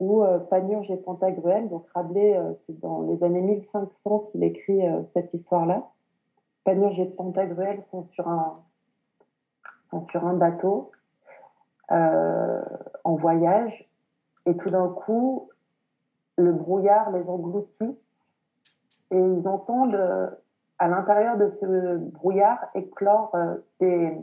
où 0.00 0.24
Panurge 0.48 0.90
et 0.90 0.96
Pantagruel, 0.96 1.68
donc 1.68 1.86
Rabelais, 1.94 2.40
c'est 2.64 2.78
dans 2.80 3.02
les 3.02 3.22
années 3.22 3.42
1500 3.42 4.30
qu'il 4.30 4.42
écrit 4.42 4.80
cette 5.04 5.34
histoire-là. 5.34 5.86
Panurge 6.64 6.98
et 7.00 7.06
Pantagruel 7.06 7.82
sont 7.90 8.04
sur 8.04 8.28
un, 8.28 8.62
sur 10.10 10.26
un 10.26 10.34
bateau 10.34 10.90
euh, 11.90 12.62
en 13.04 13.16
voyage 13.16 13.88
et 14.46 14.56
tout 14.56 14.70
d'un 14.70 14.88
coup, 14.88 15.50
le 16.36 16.52
brouillard 16.52 17.10
les 17.12 17.28
engloutit 17.28 17.98
et 19.10 19.18
ils 19.18 19.46
entendent 19.46 19.98
à 20.82 20.88
l'intérieur 20.88 21.36
de 21.36 21.48
ce 21.60 21.96
brouillard 21.96 22.58
éclore 22.74 23.30
euh, 23.36 23.54
des 23.78 24.18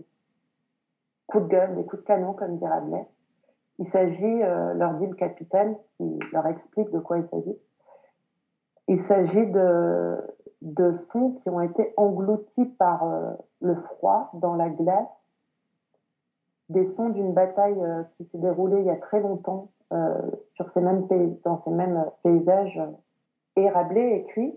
coups 1.28 1.46
de 1.46 1.50
gueule, 1.50 1.76
des 1.76 1.86
coups 1.86 2.02
de 2.02 2.08
canon, 2.08 2.34
comme 2.34 2.58
dirait 2.58 2.78
Adler. 2.78 3.06
Il 3.78 3.88
s'agit, 3.92 4.44
euh, 4.44 4.74
leur 4.74 4.96
dit 4.96 5.08
le 5.08 5.16
capitaine, 5.16 5.78
qui 5.96 6.20
leur 6.34 6.46
explique 6.48 6.92
de 6.92 7.00
quoi 7.00 7.20
il 7.20 7.28
s'agit. 7.30 7.58
Il 8.90 9.02
s'agit 9.04 9.46
de, 9.46 10.18
de 10.62 10.98
sons 11.14 11.40
qui 11.42 11.50
ont 11.50 11.62
été 11.62 11.94
engloutis 11.96 12.66
par 12.78 13.06
euh, 13.06 13.32
le 13.62 13.76
froid 13.76 14.30
dans 14.34 14.56
la 14.56 14.68
glace, 14.68 15.08
des 16.70 16.88
sons 16.96 17.10
d'une 17.10 17.34
bataille 17.34 17.82
euh, 17.82 18.04
qui 18.16 18.26
s'est 18.26 18.38
déroulée 18.38 18.80
il 18.80 18.86
y 18.86 18.90
a 18.90 18.96
très 18.96 19.20
longtemps 19.20 19.70
euh, 19.92 20.14
sur 20.54 20.70
ces 20.72 20.82
mêmes 20.82 21.08
pays, 21.08 21.40
dans 21.44 21.58
ces 21.58 21.72
mêmes 21.72 22.06
paysages. 22.24 22.80
Et 23.56 23.70
Rabelais 23.70 24.20
écrit 24.20 24.54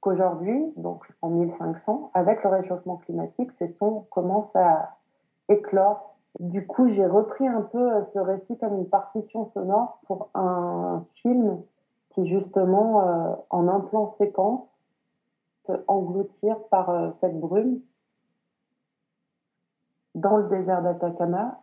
qu'aujourd'hui, 0.00 0.72
donc 0.76 1.06
en 1.22 1.30
1500, 1.30 2.10
avec 2.14 2.42
le 2.42 2.50
réchauffement 2.50 2.96
climatique, 2.96 3.50
ces 3.58 3.68
sons 3.78 4.06
commencent 4.10 4.56
à 4.56 4.96
éclore. 5.48 6.16
Du 6.40 6.66
coup, 6.66 6.88
j'ai 6.88 7.06
repris 7.06 7.46
un 7.46 7.62
peu 7.62 7.90
ce 8.12 8.18
récit 8.18 8.58
comme 8.58 8.76
une 8.76 8.88
partition 8.88 9.50
sonore 9.54 10.00
pour 10.06 10.30
un 10.34 11.04
film 11.22 11.60
qui 12.10 12.26
justement, 12.26 13.44
en 13.50 13.68
un 13.68 13.80
plan 13.80 14.14
séquence, 14.18 14.62
engloutir 15.88 16.58
par 16.70 16.90
euh, 16.90 17.10
cette 17.20 17.38
brume 17.38 17.80
dans 20.14 20.36
le 20.36 20.48
désert 20.48 20.82
d'Atacama. 20.82 21.60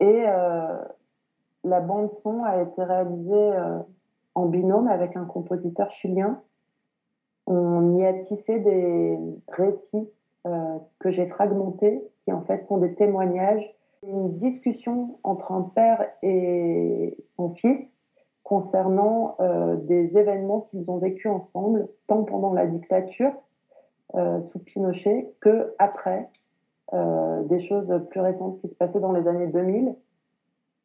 Et 0.00 0.24
euh, 0.26 0.78
la 1.64 1.80
bande 1.80 2.10
son 2.22 2.44
a 2.44 2.62
été 2.62 2.82
réalisée 2.82 3.32
euh, 3.32 3.78
en 4.34 4.46
binôme 4.46 4.88
avec 4.88 5.16
un 5.16 5.24
compositeur 5.24 5.90
chilien. 5.90 6.40
On 7.46 7.96
y 7.98 8.04
a 8.04 8.12
tissé 8.24 8.58
des 8.60 9.18
récits 9.48 10.08
que 10.98 11.12
j'ai 11.12 11.26
fragmentés, 11.28 12.02
qui 12.24 12.32
en 12.32 12.42
fait 12.42 12.66
sont 12.66 12.78
des 12.78 12.94
témoignages, 12.94 13.64
une 14.02 14.38
discussion 14.38 15.18
entre 15.22 15.52
un 15.52 15.62
père 15.62 16.04
et 16.22 17.16
son 17.36 17.50
fils 17.54 17.92
concernant 18.42 19.36
euh, 19.40 19.76
des 19.76 20.16
événements 20.16 20.62
qu'ils 20.70 20.90
ont 20.90 20.98
vécus 20.98 21.30
ensemble, 21.30 21.88
tant 22.06 22.24
pendant 22.24 22.52
la 22.52 22.66
dictature 22.66 23.32
euh, 24.14 24.40
sous 24.50 24.58
Pinochet 24.58 25.32
que 25.40 25.74
après, 25.78 26.28
euh, 26.92 27.42
des 27.44 27.60
choses 27.60 27.88
plus 28.10 28.20
récentes 28.20 28.60
qui 28.60 28.68
se 28.68 28.74
passaient 28.74 29.00
dans 29.00 29.12
les 29.12 29.26
années 29.26 29.48
2000. 29.48 29.94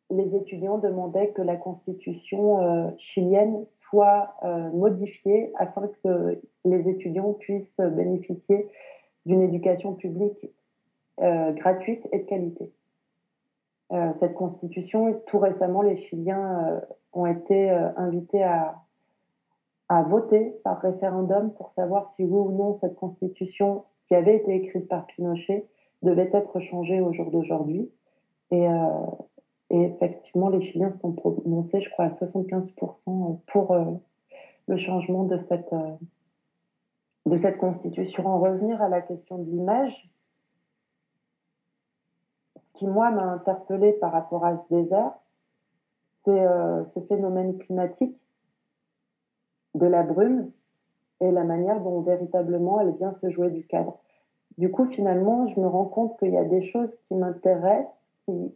Les 0.09 0.35
étudiants 0.35 0.77
demandaient 0.77 1.29
que 1.31 1.41
la 1.41 1.57
constitution 1.57 2.95
chilienne 2.97 3.65
soit 3.89 4.35
modifiée 4.73 5.51
afin 5.57 5.89
que 6.01 6.39
les 6.63 6.87
étudiants 6.87 7.33
puissent 7.33 7.75
bénéficier 7.81 8.69
d'une 9.25 9.41
éducation 9.41 9.95
publique 9.95 10.49
gratuite 11.17 12.07
et 12.13 12.19
de 12.19 12.23
qualité. 12.23 12.71
cette 14.21 14.33
constitution, 14.35 15.21
tout 15.25 15.39
récemment, 15.39 15.81
les 15.81 15.97
Chiliens 15.97 16.79
ont 17.17 17.25
été 17.25 17.71
euh, 17.71 17.89
invités 17.97 18.43
à 18.43 20.03
voter 20.03 20.53
par 20.63 20.79
référendum 20.79 21.51
pour 21.53 21.71
savoir 21.71 22.13
si 22.15 22.23
oui 22.23 22.39
ou 22.39 22.51
non 22.51 22.77
cette 22.81 22.95
constitution 22.95 23.85
qui 24.07 24.15
avait 24.15 24.37
été 24.37 24.55
écrite 24.55 24.87
par 24.87 25.05
Pinochet 25.07 25.65
devait 26.03 26.29
être 26.33 26.59
changée 26.59 27.01
au 27.01 27.13
jour 27.13 27.31
d'aujourd'hui. 27.31 27.91
Et, 28.51 28.67
euh, 28.67 29.05
effectivement, 29.69 30.49
les 30.49 30.61
Chiliens 30.61 30.93
sont 31.01 31.11
prononcés, 31.11 31.81
je 31.81 31.89
crois, 31.89 32.05
à 32.05 32.09
75% 32.09 33.39
pour 33.47 33.71
euh, 33.71 33.85
le 34.67 34.77
changement 34.77 35.23
de 35.23 35.37
cette, 35.39 35.73
de 37.25 37.37
cette 37.37 37.57
constitution. 37.57 38.25
En 38.25 38.39
revenir 38.39 38.81
à 38.81 38.89
la 38.89 39.01
question 39.01 39.37
de 39.37 39.49
l'image, 39.49 40.09
ce 42.55 42.79
qui, 42.79 42.87
moi, 42.87 43.11
m'a 43.11 43.23
interpellé 43.23 43.93
par 43.93 44.11
rapport 44.11 44.45
à 44.45 44.57
ce 44.57 44.73
désert, 44.73 45.13
c'est 46.27 46.45
euh, 46.45 46.83
ce 46.93 46.99
phénomène 47.01 47.57
climatique 47.57 48.17
de 49.75 49.85
la 49.85 50.03
brume 50.03 50.51
et 51.21 51.31
la 51.31 51.45
manière 51.45 51.79
dont 51.81 52.01
véritablement 52.01 52.81
elle 52.81 52.95
vient 52.97 53.15
se 53.21 53.29
jouer 53.29 53.49
du 53.49 53.65
cadre. 53.65 53.97
Du 54.57 54.71
coup, 54.71 54.85
finalement, 54.87 55.47
je 55.47 55.59
me 55.59 55.67
rends 55.67 55.85
compte 55.85 56.17
qu'il 56.19 56.31
y 56.31 56.37
a 56.37 56.43
des 56.43 56.63
choses 56.63 56.95
qui 57.07 57.15
m'intéressent, 57.15 57.93
qui 58.25 58.53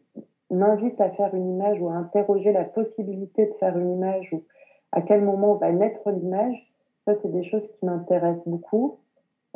m'invitent 0.49 0.99
à 0.99 1.11
faire 1.11 1.33
une 1.35 1.49
image 1.49 1.79
ou 1.81 1.89
à 1.89 1.93
interroger 1.93 2.51
la 2.51 2.63
possibilité 2.63 3.45
de 3.45 3.53
faire 3.53 3.77
une 3.77 3.91
image 3.91 4.33
ou 4.33 4.43
à 4.91 5.01
quel 5.01 5.21
moment 5.21 5.55
va 5.55 5.71
naître 5.71 6.09
l'image. 6.11 6.71
Ça, 7.05 7.13
c'est 7.21 7.31
des 7.31 7.43
choses 7.43 7.67
qui 7.67 7.85
m'intéressent 7.85 8.47
beaucoup, 8.47 8.99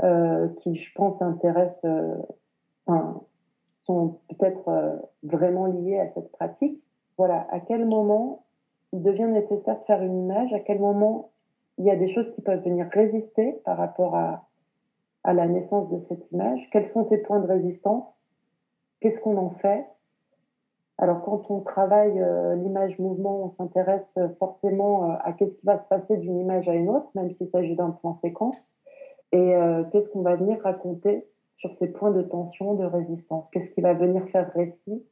euh, 0.03 0.47
qui, 0.61 0.75
je 0.75 0.93
pense, 0.93 1.21
intéressent, 1.21 1.83
euh, 1.85 2.15
enfin, 2.85 3.21
sont 3.85 4.19
peut-être 4.29 4.99
vraiment 5.23 5.65
liées 5.65 5.99
à 5.99 6.09
cette 6.09 6.31
pratique 6.31 6.81
voilà, 7.17 7.47
à 7.51 7.59
quel 7.59 7.85
moment 7.85 8.45
il 8.91 9.01
devient 9.01 9.25
nécessaire 9.25 9.79
de 9.79 9.85
faire 9.85 10.01
une 10.01 10.17
image, 10.17 10.53
à 10.53 10.59
quel 10.59 10.79
moment 10.79 11.31
il 11.77 11.85
y 11.85 11.91
a 11.91 11.95
des 11.95 12.07
choses 12.07 12.31
qui 12.33 12.41
peuvent 12.41 12.63
venir 12.63 12.87
résister 12.91 13.53
par 13.65 13.77
rapport 13.77 14.15
à, 14.15 14.44
à 15.25 15.33
la 15.33 15.47
naissance 15.47 15.89
de 15.89 15.99
cette 16.07 16.31
image, 16.31 16.69
quels 16.71 16.87
sont 16.87 17.03
ces 17.09 17.17
points 17.17 17.39
de 17.39 17.47
résistance, 17.47 18.05
qu'est-ce 19.01 19.19
qu'on 19.19 19.37
en 19.37 19.49
fait? 19.49 19.85
Alors 20.99 21.23
quand 21.23 21.49
on 21.49 21.61
travaille 21.61 22.21
euh, 22.21 22.55
l'image 22.55 22.97
mouvement, 22.99 23.45
on 23.45 23.49
s'intéresse 23.49 24.07
forcément 24.39 25.11
euh, 25.11 25.15
à 25.21 25.33
qu'est-ce 25.33 25.55
qui 25.55 25.65
va 25.65 25.79
se 25.79 25.87
passer 25.89 26.17
d'une 26.17 26.39
image 26.39 26.69
à 26.69 26.75
une 26.75 26.89
autre, 26.89 27.09
même 27.15 27.31
s'il 27.31 27.49
s'agit 27.49 27.75
d'un 27.75 27.89
plan 27.89 28.17
séquence, 28.21 28.55
et 29.31 29.55
euh, 29.55 29.83
qu'est-ce 29.91 30.07
qu'on 30.09 30.21
va 30.21 30.35
venir 30.35 30.61
raconter 30.61 31.27
sur 31.57 31.73
ces 31.79 31.87
points 31.87 32.11
de 32.11 32.21
tension, 32.21 32.75
de 32.75 32.85
résistance, 32.85 33.49
qu'est-ce 33.49 33.71
qui 33.71 33.81
va 33.81 33.93
venir 33.93 34.23
faire 34.29 34.51
récit? 34.53 35.03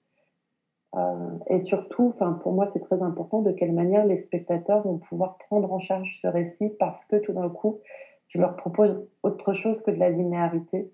Et 1.48 1.63
surtout, 1.65 2.13
pour 2.43 2.51
moi, 2.51 2.70
c'est 2.72 2.82
très 2.82 3.01
important 3.01 3.41
de 3.41 3.51
quelle 3.51 3.74
manière 3.74 4.05
les 4.05 4.22
spectateurs 4.22 4.84
vont 4.84 5.00
pouvoir 5.00 5.39
prendre 5.39 5.74
en 5.74 5.79
charge 5.79 6.20
ce 6.22 6.27
récit 6.27 6.70
parce 6.77 7.03
que 7.05 7.15
tout 7.15 7.34
d'un 7.34 7.50
coup, 7.50 7.79
je 8.33 8.39
leur 8.39 8.55
propose 8.55 9.07
autre 9.21 9.53
chose 9.53 9.81
que 9.83 9.91
de 9.91 9.97
la 9.97 10.09
linéarité 10.09 10.91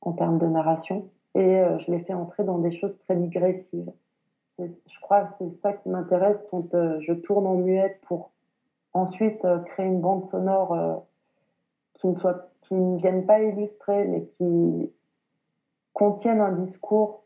en 0.00 0.12
termes 0.12 0.38
de 0.38 0.46
narration 0.46 1.08
et 1.34 1.58
euh, 1.58 1.78
je 1.80 1.90
les 1.90 2.00
fais 2.00 2.14
entrer 2.14 2.44
dans 2.44 2.58
des 2.58 2.72
choses 2.78 2.96
très 3.06 3.16
digressives. 3.16 3.92
Je 4.58 5.00
crois 5.02 5.24
que 5.24 5.34
c'est 5.40 5.60
ça 5.62 5.72
qui 5.72 5.88
m'intéresse 5.88 6.38
quand 6.50 6.74
euh, 6.74 7.00
je 7.00 7.12
tourne 7.12 7.46
en 7.46 7.56
muette 7.56 8.00
pour 8.02 8.30
ensuite 8.92 9.44
créer 9.66 9.86
une 9.86 10.00
bande 10.00 10.30
sonore 10.30 11.04
qui 12.62 12.74
ne 12.74 12.98
vienne 12.98 13.26
pas 13.26 13.42
illustrer 13.42 14.06
mais 14.06 14.26
qui 14.36 14.90
contienne 15.92 16.40
un 16.40 16.52
discours 16.52 17.23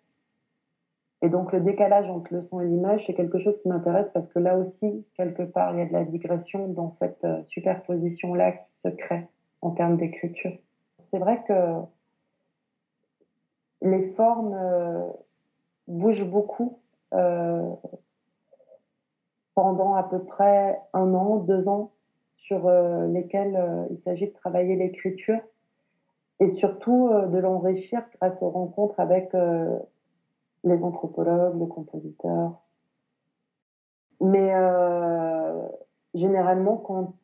et 1.21 1.29
donc 1.29 1.53
le 1.53 1.61
décalage 1.61 2.09
entre 2.09 2.33
le 2.33 2.43
son 2.43 2.61
et 2.61 2.67
l'image, 2.67 3.03
c'est 3.07 3.15
quelque 3.15 3.41
chose 3.41 3.59
qui 3.61 3.69
m'intéresse 3.69 4.09
parce 4.15 4.29
que 4.29 4.39
là 4.39 4.57
aussi, 4.57 5.05
quelque 5.17 5.43
part, 5.43 5.73
il 5.75 5.81
y 5.81 5.83
a 5.83 5.87
de 5.87 5.93
la 5.93 6.05
digression 6.05 6.69
dans 6.69 6.95
cette 7.01 7.25
euh, 7.25 7.43
superposition-là 7.49 8.53
qui 8.53 8.81
se 8.81 8.89
crée 8.89 9.27
en 9.61 9.73
termes 9.73 9.97
d'écriture. 9.97 10.53
C'est 11.11 11.19
vrai 11.19 11.43
que 11.49 11.55
les 13.83 14.11
formes 14.13 14.55
euh, 14.55 15.09
bougent 15.89 16.29
beaucoup. 16.29 16.79
Euh, 17.15 17.71
pendant 19.55 19.95
à 19.95 20.05
peu 20.05 20.23
près 20.23 20.79
un 20.93 21.15
an, 21.15 21.39
deux 21.39 21.67
ans, 21.67 21.91
sur 22.37 22.71
lesquels 23.09 23.89
il 23.91 23.99
s'agit 23.99 24.29
de 24.29 24.33
travailler 24.33 24.77
l'écriture 24.77 25.41
et 26.39 26.55
surtout 26.55 27.11
de 27.11 27.39
l'enrichir 27.39 28.03
grâce 28.21 28.41
aux 28.41 28.51
rencontres 28.51 29.01
avec 29.01 29.35
les 30.65 30.83
anthropologues, 30.83 31.59
les 31.61 31.69
compositeurs. 31.69 32.61
Mais 34.21 34.53
généralement, 36.15 36.77
quand 36.77 37.15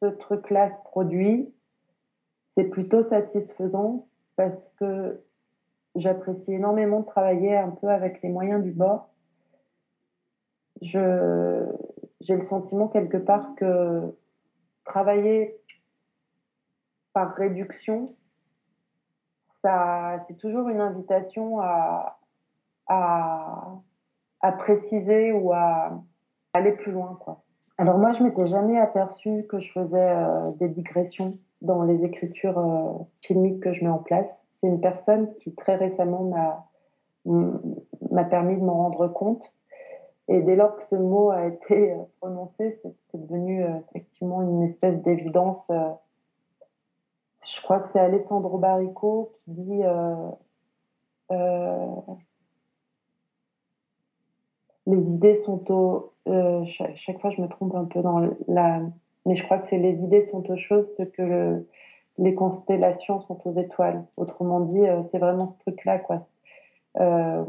ce 0.00 0.06
truc-là 0.06 0.70
se 0.70 0.82
produit, 0.84 1.52
c'est 2.54 2.64
plutôt 2.64 3.04
satisfaisant 3.04 4.06
parce 4.36 4.68
que 4.78 5.22
j'apprécie 5.94 6.52
énormément 6.52 7.00
de 7.00 7.06
travailler 7.06 7.56
un 7.56 7.70
peu 7.70 7.88
avec 7.88 8.22
les 8.22 8.28
moyens 8.28 8.62
du 8.62 8.72
bord. 8.72 9.10
j'ai 10.80 10.98
le 10.98 12.42
sentiment 12.44 12.88
quelque 12.88 13.18
part 13.18 13.54
que 13.56 14.14
travailler 14.84 15.56
par 17.12 17.34
réduction, 17.34 18.06
c'est 19.62 20.36
toujours 20.38 20.68
une 20.68 20.80
invitation 20.80 21.60
à, 21.60 22.19
à, 22.90 24.52
préciser 24.58 25.32
ou 25.32 25.52
à 25.52 26.02
aller 26.54 26.72
plus 26.72 26.92
loin, 26.92 27.16
quoi. 27.20 27.42
Alors 27.78 27.96
moi, 27.96 28.12
je 28.12 28.22
m'étais 28.22 28.46
jamais 28.48 28.78
aperçue 28.78 29.46
que 29.48 29.58
je 29.58 29.72
faisais 29.72 30.10
euh, 30.10 30.50
des 30.58 30.68
digressions 30.68 31.32
dans 31.62 31.82
les 31.82 32.04
écritures 32.04 32.58
euh, 32.58 32.92
filmiques 33.22 33.62
que 33.62 33.72
je 33.72 33.82
mets 33.82 33.90
en 33.90 33.98
place. 33.98 34.28
C'est 34.60 34.66
une 34.66 34.80
personne 34.80 35.32
qui 35.36 35.54
très 35.54 35.76
récemment 35.76 36.66
m'a 37.24 38.24
permis 38.24 38.56
de 38.56 38.62
m'en 38.62 38.74
rendre 38.74 39.08
compte. 39.08 39.42
Et 40.28 40.42
dès 40.42 40.56
lors 40.56 40.76
que 40.76 40.82
ce 40.90 40.96
mot 40.96 41.30
a 41.30 41.46
été 41.46 41.92
euh, 41.92 41.96
prononcé, 42.20 42.78
c'est 42.82 42.94
devenu 43.14 43.64
effectivement 43.88 44.42
une 44.42 44.62
espèce 44.64 45.00
d'évidence. 45.02 45.64
je 45.70 47.62
crois 47.62 47.80
que 47.80 47.88
c'est 47.92 48.00
Alessandro 48.00 48.58
Barrico 48.58 49.32
qui 49.44 49.52
dit 49.52 49.82
les 54.86 55.10
idées 55.10 55.36
sont 55.36 55.70
au. 55.70 56.12
Euh, 56.28 56.64
chaque, 56.94 57.20
fois, 57.20 57.30
je 57.30 57.40
me 57.40 57.48
trompe 57.48 57.74
un 57.74 57.84
peu 57.84 58.02
dans 58.02 58.20
la. 58.48 58.80
Mais 59.26 59.36
je 59.36 59.44
crois 59.44 59.58
que 59.58 59.68
c'est 59.68 59.78
les 59.78 60.02
idées 60.02 60.22
sont 60.22 60.48
aux 60.50 60.56
choses, 60.56 60.86
ce 60.96 61.02
que 61.02 61.64
les 62.18 62.34
constellations 62.34 63.20
sont 63.20 63.38
aux 63.46 63.58
étoiles. 63.58 64.04
Autrement 64.16 64.60
dit, 64.60 64.86
euh, 64.86 65.02
c'est 65.10 65.18
vraiment 65.18 65.46
ce 65.46 65.58
truc-là, 65.60 65.98
quoi. 65.98 66.20
Euh, 66.98 67.44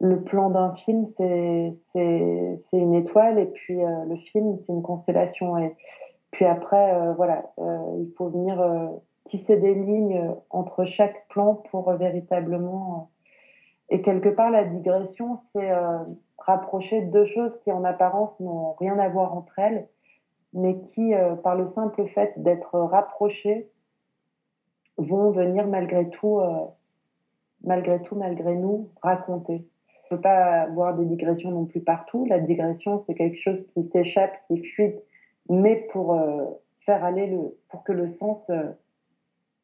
le 0.00 0.22
plan 0.22 0.50
d'un 0.50 0.74
film, 0.74 1.06
c'est 1.06 1.74
une 2.72 2.94
étoile, 2.94 3.38
et 3.38 3.46
puis 3.46 3.78
le 3.78 4.16
film, 4.16 4.56
c'est 4.56 4.72
une 4.72 4.82
constellation. 4.82 5.58
Et 5.58 5.74
puis 6.30 6.44
après, 6.44 7.12
voilà, 7.16 7.50
il 7.58 8.10
faut 8.16 8.28
venir 8.28 8.64
tisser 9.24 9.56
des 9.56 9.74
lignes 9.74 10.34
entre 10.50 10.84
chaque 10.84 11.26
plan 11.28 11.56
pour 11.70 11.90
véritablement 11.92 13.10
et 13.90 14.02
quelque 14.02 14.28
part, 14.28 14.50
la 14.50 14.64
digression, 14.64 15.38
c'est 15.52 15.70
euh, 15.70 15.98
rapprocher 16.38 17.02
deux 17.02 17.24
choses 17.24 17.58
qui, 17.60 17.72
en 17.72 17.84
apparence, 17.84 18.38
n'ont 18.40 18.72
rien 18.74 18.98
à 18.98 19.08
voir 19.08 19.34
entre 19.34 19.58
elles, 19.58 19.88
mais 20.52 20.78
qui, 20.80 21.14
euh, 21.14 21.36
par 21.36 21.56
le 21.56 21.68
simple 21.68 22.06
fait 22.08 22.32
d'être 22.36 22.78
rapprochées, 22.78 23.70
vont 24.98 25.30
venir 25.30 25.66
malgré 25.66 26.10
tout, 26.10 26.40
euh, 26.40 26.66
malgré 27.64 28.02
tout, 28.02 28.16
malgré 28.16 28.54
nous, 28.54 28.90
raconter. 29.02 29.66
On 30.10 30.14
ne 30.14 30.18
peut 30.18 30.22
pas 30.22 30.62
avoir 30.62 30.94
des 30.94 31.04
digressions 31.04 31.50
non 31.50 31.66
plus 31.66 31.80
partout. 31.80 32.26
La 32.26 32.40
digression, 32.40 32.98
c'est 32.98 33.14
quelque 33.14 33.38
chose 33.38 33.64
qui 33.68 33.84
s'échappe, 33.84 34.32
qui 34.48 34.62
fuit, 34.62 34.94
mais 35.48 35.86
pour 35.92 36.18
faire 36.80 37.04
aller 37.04 37.26
le, 37.26 37.58
pour 37.68 37.84
que 37.84 37.92
le 37.92 38.08
sens 38.08 38.38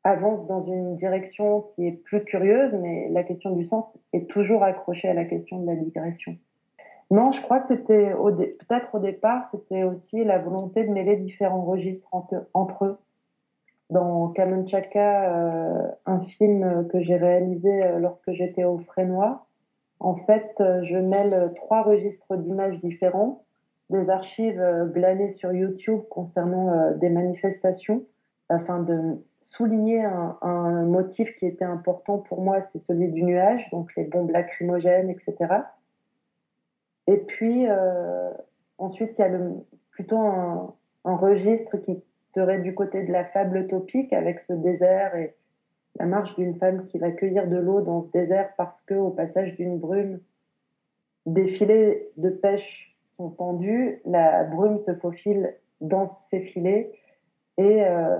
avance 0.04 0.46
dans 0.46 0.64
une 0.64 0.96
direction 0.96 1.62
qui 1.74 1.86
est 1.86 1.92
plus 1.92 2.22
curieuse, 2.24 2.72
mais 2.74 3.08
la 3.10 3.24
question 3.24 3.50
du 3.50 3.66
sens 3.66 3.92
est 4.12 4.28
toujours 4.30 4.62
accrochée 4.62 5.08
à 5.08 5.14
la 5.14 5.24
question 5.24 5.60
de 5.60 5.66
la 5.66 5.76
digression. 5.76 6.36
Non, 7.10 7.32
je 7.32 7.40
crois 7.42 7.60
que 7.60 7.68
c'était 7.68 8.12
peut-être 8.12 8.94
au 8.94 8.98
départ, 8.98 9.46
c'était 9.50 9.82
aussi 9.82 10.24
la 10.24 10.38
volonté 10.38 10.84
de 10.84 10.90
mêler 10.90 11.16
différents 11.16 11.64
registres 11.64 12.08
entre, 12.54 12.84
eux. 12.84 12.98
Dans 13.90 14.28
Kamanchaka, 14.28 15.30
euh, 15.30 15.88
un 16.06 16.20
film 16.20 16.88
que 16.88 17.02
j'ai 17.02 17.16
réalisé 17.16 17.84
euh, 17.84 17.98
lorsque 17.98 18.32
j'étais 18.32 18.64
au 18.64 18.78
Frénois, 18.78 19.46
en 20.00 20.16
fait, 20.16 20.54
euh, 20.60 20.82
je 20.84 20.96
mêle 20.96 21.52
trois 21.56 21.82
registres 21.82 22.36
d'images 22.36 22.80
différents, 22.80 23.44
des 23.90 24.08
archives 24.08 24.90
glanées 24.94 25.34
sur 25.34 25.52
YouTube 25.52 26.00
concernant 26.08 26.92
des 26.92 27.10
manifestations, 27.10 28.02
afin 28.48 28.80
de 28.80 29.22
souligner 29.56 30.02
un, 30.04 30.84
motif 30.84 31.36
qui 31.38 31.46
était 31.46 31.64
important 31.64 32.18
pour 32.18 32.40
moi, 32.40 32.60
c'est 32.60 32.80
celui 32.80 33.08
du 33.08 33.22
nuage, 33.22 33.68
donc 33.70 33.94
les 33.96 34.04
bombes 34.04 34.30
lacrymogènes, 34.30 35.10
etc. 35.10 35.54
Et 37.06 37.18
puis, 37.18 37.66
euh, 37.68 38.30
ensuite, 38.78 39.12
il 39.18 39.20
y 39.20 39.24
a 39.24 39.30
plutôt 39.90 40.18
un, 40.18 40.74
registre 41.04 41.76
qui 41.78 42.02
serait 42.34 42.60
du 42.60 42.74
côté 42.74 43.04
de 43.04 43.12
la 43.12 43.24
fable 43.24 43.68
topique, 43.68 44.12
avec 44.12 44.40
ce 44.40 44.52
désert 44.52 45.14
et 45.16 45.34
la 45.98 46.06
marche 46.06 46.34
d'une 46.36 46.56
femme 46.56 46.86
qui 46.86 46.98
va 46.98 47.10
cueillir 47.10 47.46
de 47.46 47.56
l'eau 47.56 47.80
dans 47.82 48.02
ce 48.02 48.10
désert 48.10 48.50
parce 48.56 48.80
que, 48.82 48.94
au 48.94 49.10
passage 49.10 49.54
d'une 49.56 49.78
brume, 49.78 50.20
des 51.26 51.46
filets 51.48 52.10
de 52.16 52.30
pêche 52.30 52.96
sont 53.16 53.30
tendus, 53.30 54.00
la 54.04 54.44
brume 54.44 54.78
se 54.80 54.94
faufile 54.94 55.54
dans 55.80 56.08
ces 56.08 56.40
filets 56.40 56.92
et 57.58 57.84
euh, 57.84 58.16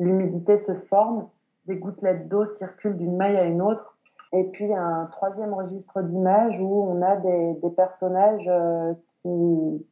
l'humidité 0.00 0.58
se 0.66 0.74
forme, 0.88 1.28
des 1.66 1.76
gouttelettes 1.76 2.26
d'eau 2.28 2.46
circulent 2.56 2.96
d'une 2.96 3.16
maille 3.16 3.36
à 3.36 3.44
une 3.44 3.62
autre. 3.62 3.96
Et 4.32 4.44
puis 4.44 4.72
un 4.72 5.06
troisième 5.12 5.52
registre 5.52 6.02
d'images 6.02 6.58
où 6.58 6.88
on 6.88 7.02
a 7.02 7.16
des, 7.16 7.70
personnages 7.76 8.48
euh, 8.48 8.94
qui 9.22 9.86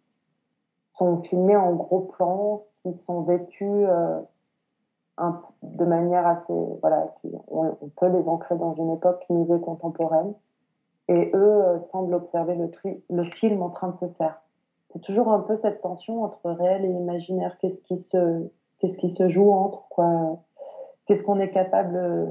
sont 0.96 1.22
filmés 1.22 1.56
en 1.56 1.74
gros 1.74 2.00
plan, 2.00 2.62
qui 2.82 2.96
sont 3.04 3.22
vêtus 3.22 3.64
euh, 3.64 4.20
de 5.62 5.84
manière 5.84 6.26
assez... 6.26 6.54
Voilà, 6.80 7.14
on, 7.48 7.74
peut 7.96 8.08
les 8.08 8.26
ancrer 8.28 8.56
dans 8.56 8.74
une 8.74 8.92
époque 8.92 9.22
qui 9.26 9.32
nous 9.32 9.54
est 9.54 9.60
contemporaine. 9.60 10.32
Et 11.08 11.30
eux 11.34 11.64
euh, 11.64 11.78
semblent 11.90 12.14
observer 12.14 12.54
le, 12.54 12.70
le 13.10 13.24
film 13.24 13.60
en 13.62 13.70
train 13.70 13.88
de 13.88 13.96
se 13.96 14.12
faire. 14.14 14.40
C'est 14.92 15.00
toujours 15.00 15.32
un 15.32 15.40
peu 15.40 15.58
cette 15.60 15.82
tension 15.82 16.22
entre 16.22 16.50
réel 16.50 16.84
et 16.84 16.90
imaginaire. 16.90 17.58
Qu'est-ce 17.58 17.82
qui 17.82 17.98
se 17.98 18.48
qu'est-ce 18.78 18.98
qui 18.98 19.10
se 19.10 19.28
joue 19.28 19.50
entre 19.50 19.88
quoi? 19.88 20.42
Qu'est-ce 21.06 21.22
qu'on 21.22 21.40
est 21.40 21.50
capable 21.50 21.96
euh, 21.96 22.26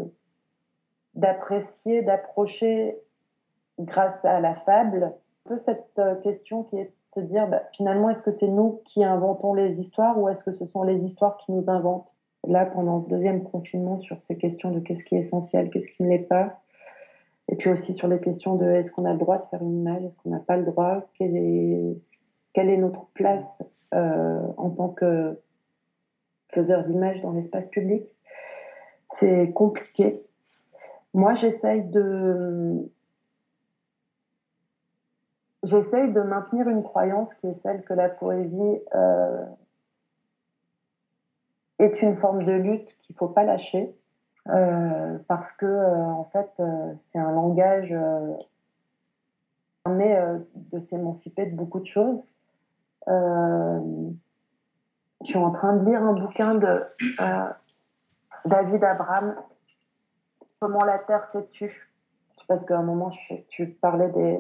d'apprécier, 1.16 2.02
d'approcher 2.04 2.98
grâce 3.80 4.24
à 4.24 4.40
la 4.40 4.56
fable? 4.56 5.14
Un 5.46 5.50
peu 5.50 5.62
cette 5.66 6.00
euh, 6.00 6.16
question 6.16 6.64
qui 6.64 6.78
est 6.78 6.94
de 7.16 7.22
se 7.22 7.28
dire 7.28 7.48
bah, 7.48 7.64
finalement 7.74 8.10
est-ce 8.10 8.22
que 8.22 8.32
c'est 8.32 8.48
nous 8.48 8.82
qui 8.86 9.04
inventons 9.04 9.54
les 9.54 9.80
histoires 9.80 10.20
ou 10.20 10.30
est-ce 10.30 10.44
que 10.44 10.52
ce 10.52 10.66
sont 10.68 10.84
les 10.84 11.04
histoires 11.04 11.38
qui 11.38 11.52
nous 11.52 11.70
inventent? 11.70 12.12
Là, 12.48 12.66
pendant 12.66 13.00
le 13.00 13.10
deuxième 13.10 13.44
confinement, 13.44 14.00
sur 14.00 14.22
ces 14.22 14.38
questions 14.38 14.72
de 14.72 14.80
qu'est-ce 14.80 15.04
qui 15.04 15.16
est 15.16 15.20
essentiel, 15.20 15.70
qu'est-ce 15.70 15.90
qui 15.92 16.04
ne 16.04 16.10
l'est 16.10 16.20
pas, 16.20 16.62
et 17.50 17.56
puis 17.56 17.70
aussi 17.70 17.94
sur 17.94 18.08
les 18.08 18.20
questions 18.20 18.56
de 18.56 18.66
est-ce 18.66 18.92
qu'on 18.92 19.06
a 19.06 19.14
le 19.14 19.20
droit 19.20 19.38
de 19.38 19.44
faire 19.50 19.62
une 19.62 19.80
image, 19.80 20.04
est-ce 20.04 20.18
qu'on 20.18 20.30
n'a 20.30 20.40
pas 20.40 20.58
le 20.58 20.66
droit, 20.66 21.02
quelle 21.18 21.36
est, 21.36 22.78
notre 22.78 23.06
place 23.14 23.64
euh, 23.94 24.42
en 24.58 24.70
tant 24.70 24.90
que 24.90 25.40
faiseur 26.50 26.84
d'images 26.86 27.22
dans 27.22 27.32
l'espace 27.32 27.68
public. 27.70 28.04
C'est 29.20 29.52
compliqué. 29.54 30.24
Moi, 31.14 31.34
j'essaye 31.36 31.84
de 31.84 32.90
j'essaye 35.64 36.12
de 36.14 36.22
maintenir 36.22 36.68
une 36.70 36.84
croyance 36.84 37.34
qui 37.36 37.48
est 37.48 37.62
celle 37.62 37.84
que 37.84 37.94
la 37.94 38.10
poésie 38.10 38.80
euh, 38.96 39.46
est 41.80 42.02
une 42.02 42.18
forme 42.18 42.46
de 42.46 42.54
lutte 42.54 42.96
qu'il 43.02 43.16
ne 43.16 43.18
faut 43.18 43.28
pas 43.28 43.44
lâcher 43.44 43.94
euh, 44.50 45.18
parce 45.28 45.52
que 45.54 45.66
euh, 45.66 46.06
en 46.06 46.26
fait 46.26 46.50
c'est 47.12 47.20
un 47.20 47.32
langage 47.32 47.94
permet 49.84 50.22
de 50.56 50.80
s'émanciper 50.80 51.48
de 51.48 51.56
beaucoup 51.56 51.80
de 51.80 51.86
choses 51.86 52.24
je 55.28 55.34
suis 55.34 55.40
en 55.40 55.52
train 55.52 55.76
de 55.76 55.86
lire 55.86 56.02
un 56.02 56.14
bouquin 56.14 56.56
de 56.56 56.86
euh, 57.20 57.50
David 58.46 58.82
Abraham, 58.82 59.36
Comment 60.60 60.86
la 60.86 61.00
Terre 61.00 61.28
s'est 61.34 61.48
tue. 61.52 61.92
Parce 62.48 62.66
qu'à 62.66 62.80
un 62.80 62.84
moment, 62.84 63.12
tu 63.50 63.68
parlais 63.82 64.10
des. 64.10 64.40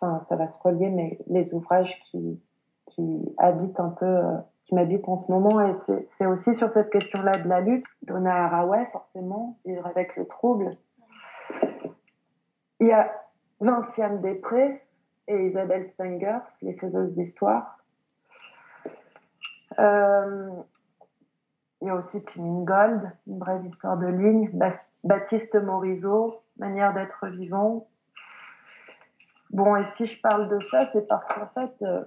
Enfin, 0.00 0.20
ça 0.28 0.34
va 0.34 0.50
se 0.50 0.60
relier, 0.62 0.90
mais 0.90 1.18
les 1.28 1.54
ouvrages 1.54 1.98
qui, 2.10 2.42
qui 2.88 3.34
habitent 3.38 3.78
un 3.78 3.90
peu. 3.90 4.04
Euh, 4.04 4.36
qui 4.64 4.74
m'habitent 4.74 5.08
en 5.08 5.16
ce 5.16 5.30
moment. 5.30 5.60
Et 5.60 5.72
c'est 6.18 6.26
aussi 6.26 6.54
sur 6.56 6.70
cette 6.70 6.90
question-là 6.90 7.38
de 7.38 7.48
la 7.48 7.60
lutte. 7.60 7.86
Donna 8.02 8.46
Haraway, 8.46 8.84
forcément, 8.92 9.58
vivre 9.64 9.86
avec 9.86 10.16
le 10.16 10.26
trouble. 10.26 10.76
Il 12.80 12.88
y 12.88 12.92
a 12.92 13.10
Vinciane 13.60 14.20
Després, 14.20 14.82
et 15.28 15.46
Isabelle 15.46 15.88
Stengers, 15.90 16.42
les 16.62 16.74
faiseuses 16.74 17.14
d'histoire. 17.14 17.79
Euh, 19.78 20.50
il 21.80 21.86
y 21.86 21.90
a 21.90 21.94
aussi 21.94 22.22
Tim 22.24 22.64
Gold, 22.64 23.10
une 23.26 23.38
brève 23.38 23.64
histoire 23.64 23.96
de 23.96 24.06
ligne, 24.06 24.50
Baptiste 25.04 25.54
Morisot, 25.54 26.42
manière 26.58 26.92
d'être 26.92 27.26
vivant. 27.28 27.88
Bon, 29.50 29.76
et 29.76 29.84
si 29.94 30.06
je 30.06 30.20
parle 30.20 30.48
de 30.48 30.58
ça, 30.70 30.90
c'est 30.92 31.06
parce 31.08 31.24
qu'en 31.26 31.46
fait, 31.54 31.82
euh, 31.82 32.04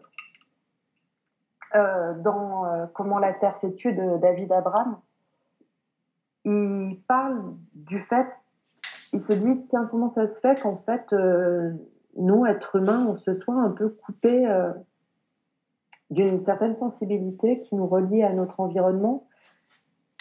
euh, 1.76 2.14
dans 2.20 2.88
Comment 2.94 3.20
la 3.20 3.34
Terre 3.34 3.58
s'est 3.62 3.74
tue 3.74 3.94
de 3.94 4.18
David 4.18 4.52
Abraham, 4.52 4.98
il 6.46 7.00
parle 7.08 7.56
du 7.74 8.00
fait, 8.04 8.28
il 9.12 9.24
se 9.24 9.34
dit, 9.34 9.66
tiens, 9.70 9.88
comment 9.90 10.14
ça 10.14 10.28
se 10.28 10.40
fait 10.40 10.60
qu'en 10.62 10.78
fait, 10.86 11.12
nous, 12.16 12.46
êtres 12.46 12.76
humains, 12.76 13.08
on 13.08 13.18
se 13.18 13.40
soit 13.40 13.56
un 13.56 13.72
peu 13.72 13.90
coupé 13.90 14.46
d'une 16.14 16.46
certaine 16.46 16.76
sensibilité 16.76 17.62
qui 17.62 17.76
nous 17.76 17.88
relie 17.88 18.24
à 18.24 18.32
notre 18.32 18.60
environnement 18.60 19.28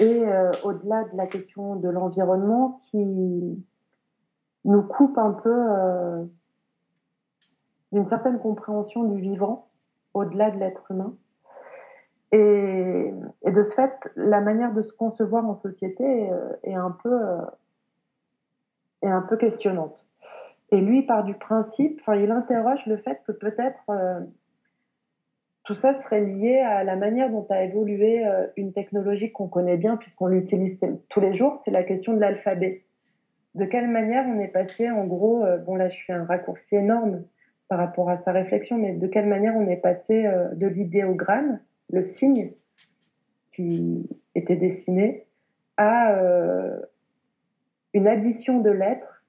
et 0.00 0.24
euh, 0.26 0.50
au-delà 0.64 1.04
de 1.04 1.16
la 1.16 1.26
question 1.26 1.76
de 1.76 1.88
l'environnement 1.88 2.80
qui 2.90 3.62
nous 4.64 4.82
coupe 4.82 5.18
un 5.18 5.32
peu 5.32 5.54
euh, 5.54 6.24
d'une 7.92 8.06
certaine 8.08 8.38
compréhension 8.38 9.04
du 9.04 9.20
vivant 9.20 9.68
au-delà 10.14 10.50
de 10.50 10.58
l'être 10.58 10.90
humain. 10.90 11.14
Et, 12.32 13.12
de 13.44 13.62
ce 13.62 13.74
fait, 13.74 13.92
la 14.16 14.40
manière 14.40 14.72
de 14.72 14.80
se 14.80 14.92
concevoir 14.94 15.44
en 15.46 15.56
société 15.56 16.30
euh, 16.32 16.52
est, 16.62 16.74
un, 16.74 16.90
peu, 16.90 17.20
est 19.02 19.10
un 19.10 19.20
peu 19.20 19.36
questionnante. 19.36 19.94
Et 20.70 20.80
lui 20.80 21.02
part 21.02 21.24
du 21.24 21.34
principe, 21.34 22.00
il 22.08 22.30
interroge 22.30 22.80
le 22.86 22.96
fait 22.96 23.20
que 23.26 23.32
peut-être 23.32 23.82
tout 25.72 25.78
ça 25.78 25.98
serait 26.02 26.20
lié 26.20 26.58
à 26.58 26.84
la 26.84 26.96
manière 26.96 27.30
dont 27.30 27.46
a 27.48 27.64
évolué 27.64 28.26
euh, 28.26 28.46
une 28.56 28.74
technologie 28.74 29.32
qu'on 29.32 29.48
connaît 29.48 29.78
bien 29.78 29.96
puisqu'on 29.96 30.26
l'utilise 30.26 30.78
tous 31.08 31.20
les 31.20 31.32
jours, 31.32 31.62
c'est 31.64 31.70
la 31.70 31.82
question 31.82 32.12
de 32.12 32.20
l'alphabet. 32.20 32.84
De 33.54 33.64
quelle 33.64 33.88
manière 33.88 34.26
on 34.26 34.38
est 34.40 34.48
passé, 34.48 34.90
en 34.90 35.06
gros, 35.06 35.42
euh, 35.42 35.56
bon 35.56 35.76
là 35.76 35.88
je 35.88 35.96
fais 36.06 36.12
un 36.12 36.24
raccourci 36.24 36.76
énorme 36.76 37.24
par 37.68 37.78
rapport 37.78 38.10
à 38.10 38.18
sa 38.18 38.32
réflexion, 38.32 38.76
mais 38.76 38.92
de 38.92 39.06
quelle 39.06 39.26
manière 39.26 39.56
on 39.56 39.66
est 39.66 39.78
passé 39.78 40.26
euh, 40.26 40.48
de 40.54 40.66
l'idéogramme, 40.66 41.58
le 41.90 42.04
signe 42.04 42.52
qui 43.54 44.10
était 44.34 44.56
dessiné, 44.56 45.26
à 45.78 46.14
une 47.94 48.06
addition 48.06 48.60
de 48.60 48.70
lettres, 48.70 49.24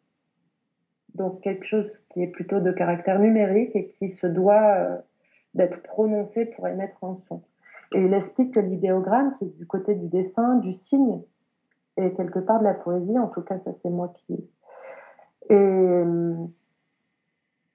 donc 1.16 1.42
quelque 1.42 1.66
chose 1.66 1.90
qui 2.10 2.22
est 2.22 2.28
plutôt 2.28 2.60
de 2.60 2.72
caractère 2.72 3.20
numérique 3.20 3.76
et 3.76 3.90
qui 3.98 4.12
se 4.12 4.28
doit 4.28 5.04
d'être 5.54 5.82
prononcé 5.84 6.46
pour 6.46 6.68
émettre 6.68 7.04
un 7.04 7.18
son. 7.28 7.42
Et 7.94 8.00
il 8.00 8.14
explique 8.14 8.54
que 8.54 8.60
l'idéogramme, 8.60 9.36
qui 9.38 9.46
est 9.46 9.58
du 9.58 9.68
côté 9.68 9.96
du 9.96 10.08
dessin, 10.08 10.56
du 10.56 10.74
signe, 10.74 11.22
est 11.98 12.12
quelque 12.16 12.40
part 12.40 12.60
de 12.60 12.64
la 12.64 12.74
poésie, 12.74 13.18
en 13.20 13.28
tout 13.28 13.42
cas 13.42 13.60
ça 13.60 13.72
c'est 13.82 13.90
moi 13.90 14.14
qui... 14.16 14.50
Et 15.50 16.04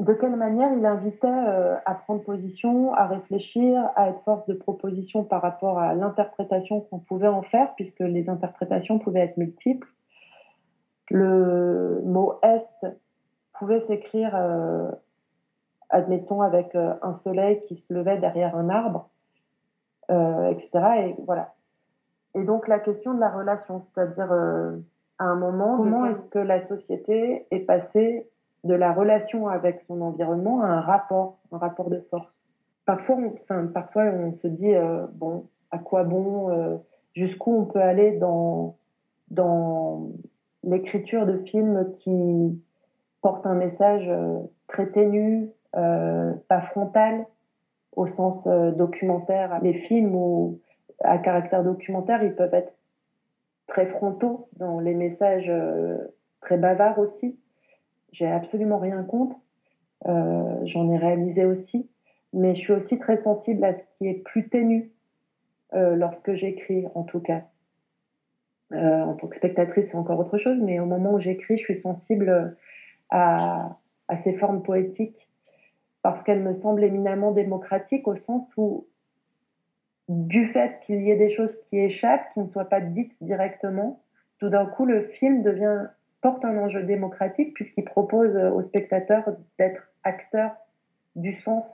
de 0.00 0.12
quelle 0.12 0.36
manière 0.36 0.72
il 0.72 0.86
invitait 0.86 1.26
euh, 1.26 1.76
à 1.84 1.94
prendre 1.94 2.22
position, 2.22 2.94
à 2.94 3.06
réfléchir, 3.06 3.90
à 3.96 4.10
être 4.10 4.22
force 4.22 4.46
de 4.46 4.54
proposition 4.54 5.24
par 5.24 5.42
rapport 5.42 5.78
à 5.78 5.94
l'interprétation 5.94 6.82
qu'on 6.82 7.00
pouvait 7.00 7.28
en 7.28 7.42
faire, 7.42 7.74
puisque 7.74 8.00
les 8.00 8.28
interprétations 8.28 8.98
pouvaient 8.98 9.20
être 9.20 9.36
multiples. 9.36 9.88
Le 11.10 12.00
mot 12.04 12.38
Est 12.42 12.86
pouvait 13.58 13.80
s'écrire 13.86 14.36
euh, 14.36 14.90
admettons 15.90 16.42
avec 16.42 16.74
euh, 16.74 16.94
un 17.02 17.14
soleil 17.24 17.60
qui 17.66 17.76
se 17.76 17.92
levait 17.92 18.18
derrière 18.18 18.56
un 18.56 18.68
arbre, 18.68 19.08
euh, 20.10 20.50
etc. 20.50 20.70
Et 20.98 21.16
voilà. 21.24 21.54
Et 22.34 22.44
donc 22.44 22.68
la 22.68 22.78
question 22.78 23.14
de 23.14 23.20
la 23.20 23.30
relation, 23.30 23.80
c'est-à-dire 23.80 24.30
euh, 24.30 24.76
à 25.18 25.24
un 25.24 25.36
moment, 25.36 25.76
comment 25.76 26.06
est-ce 26.06 26.24
que 26.24 26.38
la 26.38 26.66
société 26.66 27.46
est 27.50 27.60
passée 27.60 28.28
de 28.64 28.74
la 28.74 28.92
relation 28.92 29.48
avec 29.48 29.80
son 29.86 30.00
environnement 30.00 30.62
à 30.62 30.66
un 30.66 30.80
rapport, 30.80 31.38
un 31.52 31.58
rapport 31.58 31.90
de 31.90 32.00
force? 32.10 32.28
Parfois, 32.84 33.16
on, 33.16 33.34
enfin, 33.42 33.66
parfois 33.66 34.04
on 34.04 34.32
se 34.34 34.46
dit 34.46 34.74
bon, 35.14 35.46
à 35.70 35.78
quoi 35.78 36.04
bon, 36.04 36.80
jusqu'où 37.14 37.54
on 37.54 37.64
peut 37.64 37.80
aller 37.80 38.12
dans 38.12 38.76
dans 39.30 40.08
l'écriture 40.64 41.26
de 41.26 41.38
films 41.38 41.92
qui 41.98 42.62
portent 43.20 43.46
un 43.46 43.54
message 43.54 44.10
très 44.68 44.86
ténu, 44.90 45.50
pas 45.72 46.60
frontal 46.70 47.26
au 47.98 48.06
sens 48.06 48.46
euh, 48.46 48.70
documentaire. 48.70 49.58
Les 49.62 49.74
films 49.74 50.14
ou 50.14 50.60
à 51.00 51.18
caractère 51.18 51.64
documentaire, 51.64 52.22
ils 52.22 52.34
peuvent 52.34 52.54
être 52.54 52.72
très 53.66 53.86
frontaux 53.86 54.48
dans 54.56 54.78
les 54.80 54.94
messages 54.94 55.48
euh, 55.48 55.98
très 56.40 56.56
bavards 56.56 56.98
aussi. 56.98 57.38
J'ai 58.12 58.26
absolument 58.26 58.78
rien 58.78 59.02
contre. 59.02 59.36
J'en 60.04 60.90
ai 60.90 60.96
réalisé 60.96 61.44
aussi. 61.44 61.90
Mais 62.32 62.54
je 62.54 62.60
suis 62.60 62.72
aussi 62.72 62.98
très 62.98 63.16
sensible 63.16 63.64
à 63.64 63.74
ce 63.74 63.82
qui 63.96 64.06
est 64.06 64.22
plus 64.22 64.48
ténu 64.48 64.92
lorsque 65.72 66.32
j'écris, 66.32 66.86
en 66.94 67.02
tout 67.02 67.20
cas. 67.20 67.42
en 68.72 69.14
tant 69.14 69.26
que 69.26 69.36
spectatrice, 69.36 69.90
c'est 69.90 69.96
encore 69.96 70.20
autre 70.20 70.38
chose, 70.38 70.58
mais 70.62 70.78
au 70.78 70.86
moment 70.86 71.14
où 71.14 71.20
j'écris, 71.20 71.58
je 71.58 71.64
suis 71.64 71.76
sensible 71.76 72.56
à, 73.10 73.76
ces 74.24 74.34
formes 74.34 74.62
poétiques 74.62 75.27
parce 76.10 76.22
qu'elle 76.22 76.40
me 76.40 76.54
semble 76.54 76.84
éminemment 76.84 77.32
démocratique 77.32 78.08
au 78.08 78.16
sens 78.16 78.48
où, 78.56 78.86
du 80.08 80.46
fait 80.46 80.80
qu'il 80.86 81.02
y 81.02 81.10
ait 81.10 81.16
des 81.16 81.28
choses 81.28 81.54
qui 81.68 81.78
échappent, 81.78 82.32
qui 82.32 82.40
ne 82.40 82.48
soient 82.48 82.70
pas 82.70 82.80
dites 82.80 83.12
directement, 83.20 84.00
tout 84.38 84.48
d'un 84.48 84.64
coup, 84.64 84.86
le 84.86 85.02
film 85.02 85.42
devient, 85.42 85.88
porte 86.22 86.46
un 86.46 86.56
enjeu 86.56 86.82
démocratique 86.82 87.52
puisqu'il 87.52 87.84
propose 87.84 88.34
aux 88.34 88.62
spectateurs 88.62 89.36
d'être 89.58 89.92
acteurs 90.02 90.56
du 91.14 91.34
sens 91.34 91.66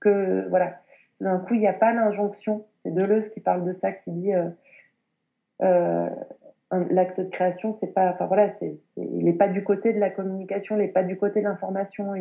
que, 0.00 0.48
voilà. 0.48 0.80
D'un 1.20 1.38
coup, 1.38 1.52
il 1.52 1.60
n'y 1.60 1.68
a 1.68 1.74
pas 1.74 1.92
l'injonction. 1.92 2.64
C'est 2.82 2.94
Deleuze 2.94 3.28
qui 3.28 3.40
parle 3.40 3.66
de 3.66 3.74
ça, 3.74 3.92
qui 3.92 4.10
dit 4.10 4.32
euh, 4.32 4.48
euh, 5.60 6.08
l'acte 6.88 7.20
de 7.20 7.28
création, 7.28 7.74
c'est 7.74 7.92
pas, 7.92 8.12
enfin 8.12 8.24
voilà, 8.24 8.54
il 8.96 9.24
n'est 9.26 9.34
pas 9.34 9.48
du 9.48 9.62
côté 9.62 9.92
de 9.92 9.98
la 9.98 10.08
communication, 10.08 10.76
il 10.76 10.78
n'est 10.78 10.88
pas 10.88 11.02
du 11.02 11.18
côté 11.18 11.40
de 11.40 11.44
l'information. 11.44 12.14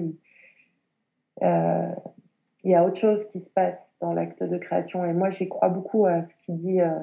Il 1.42 2.72
y 2.72 2.76
a 2.76 2.84
autre 2.84 2.98
chose 2.98 3.26
qui 3.32 3.42
se 3.42 3.50
passe 3.50 3.78
dans 4.02 4.14
l'acte 4.14 4.44
de 4.44 4.58
création. 4.58 5.06
Et 5.06 5.14
moi, 5.14 5.30
j'y 5.32 5.48
crois 5.48 5.70
beaucoup 5.70 6.06
à 6.06 6.24
ce 6.24 6.34
qu'il 6.38 6.58
dit 6.58 6.82
euh, 6.82 7.00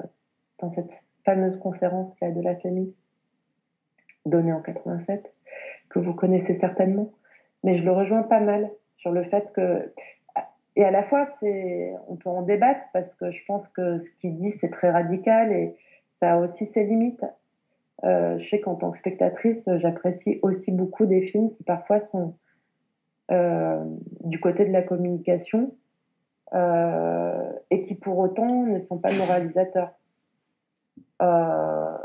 dans 0.59 0.71
cette 0.71 0.91
fameuse 1.25 1.57
conférence 1.59 2.13
là, 2.21 2.31
de 2.31 2.41
la 2.41 2.55
FEMIS, 2.55 2.95
donnée 4.25 4.53
en 4.53 4.61
87, 4.61 5.31
que 5.89 5.99
vous 5.99 6.13
connaissez 6.13 6.57
certainement. 6.59 7.11
Mais 7.63 7.77
je 7.77 7.83
le 7.83 7.91
rejoins 7.91 8.23
pas 8.23 8.39
mal 8.39 8.69
sur 8.97 9.11
le 9.11 9.23
fait 9.23 9.51
que. 9.53 9.93
Et 10.75 10.85
à 10.85 10.91
la 10.91 11.03
fois, 11.03 11.27
on 11.41 12.17
peut 12.17 12.29
en 12.29 12.43
débattre 12.43 12.81
parce 12.93 13.11
que 13.15 13.31
je 13.31 13.43
pense 13.47 13.67
que 13.69 13.99
ce 13.99 14.09
qu'il 14.21 14.37
dit, 14.37 14.51
c'est 14.51 14.69
très 14.69 14.91
radical 14.91 15.51
et 15.51 15.75
ça 16.19 16.33
a 16.33 16.37
aussi 16.37 16.67
ses 16.67 16.83
limites. 16.83 17.25
Euh, 18.03 18.37
je 18.37 18.47
sais 18.47 18.59
qu'en 18.59 18.75
tant 18.75 18.91
que 18.91 18.99
spectatrice, 18.99 19.67
j'apprécie 19.77 20.37
aussi 20.43 20.71
beaucoup 20.71 21.07
des 21.07 21.23
films 21.23 21.49
qui 21.55 21.63
parfois 21.63 22.01
sont 22.11 22.27
euh, 22.27 22.46
du 23.29 24.39
côté 24.39 24.65
de 24.65 24.71
la 24.71 24.81
communication 24.81 25.73
euh, 26.53 27.51
et 27.69 27.83
qui 27.83 27.95
pour 27.95 28.17
autant 28.19 28.65
ne 28.65 28.79
sont 28.85 28.97
pas 28.97 29.11
moralisateurs. 29.13 29.91
Euh, 31.21 31.97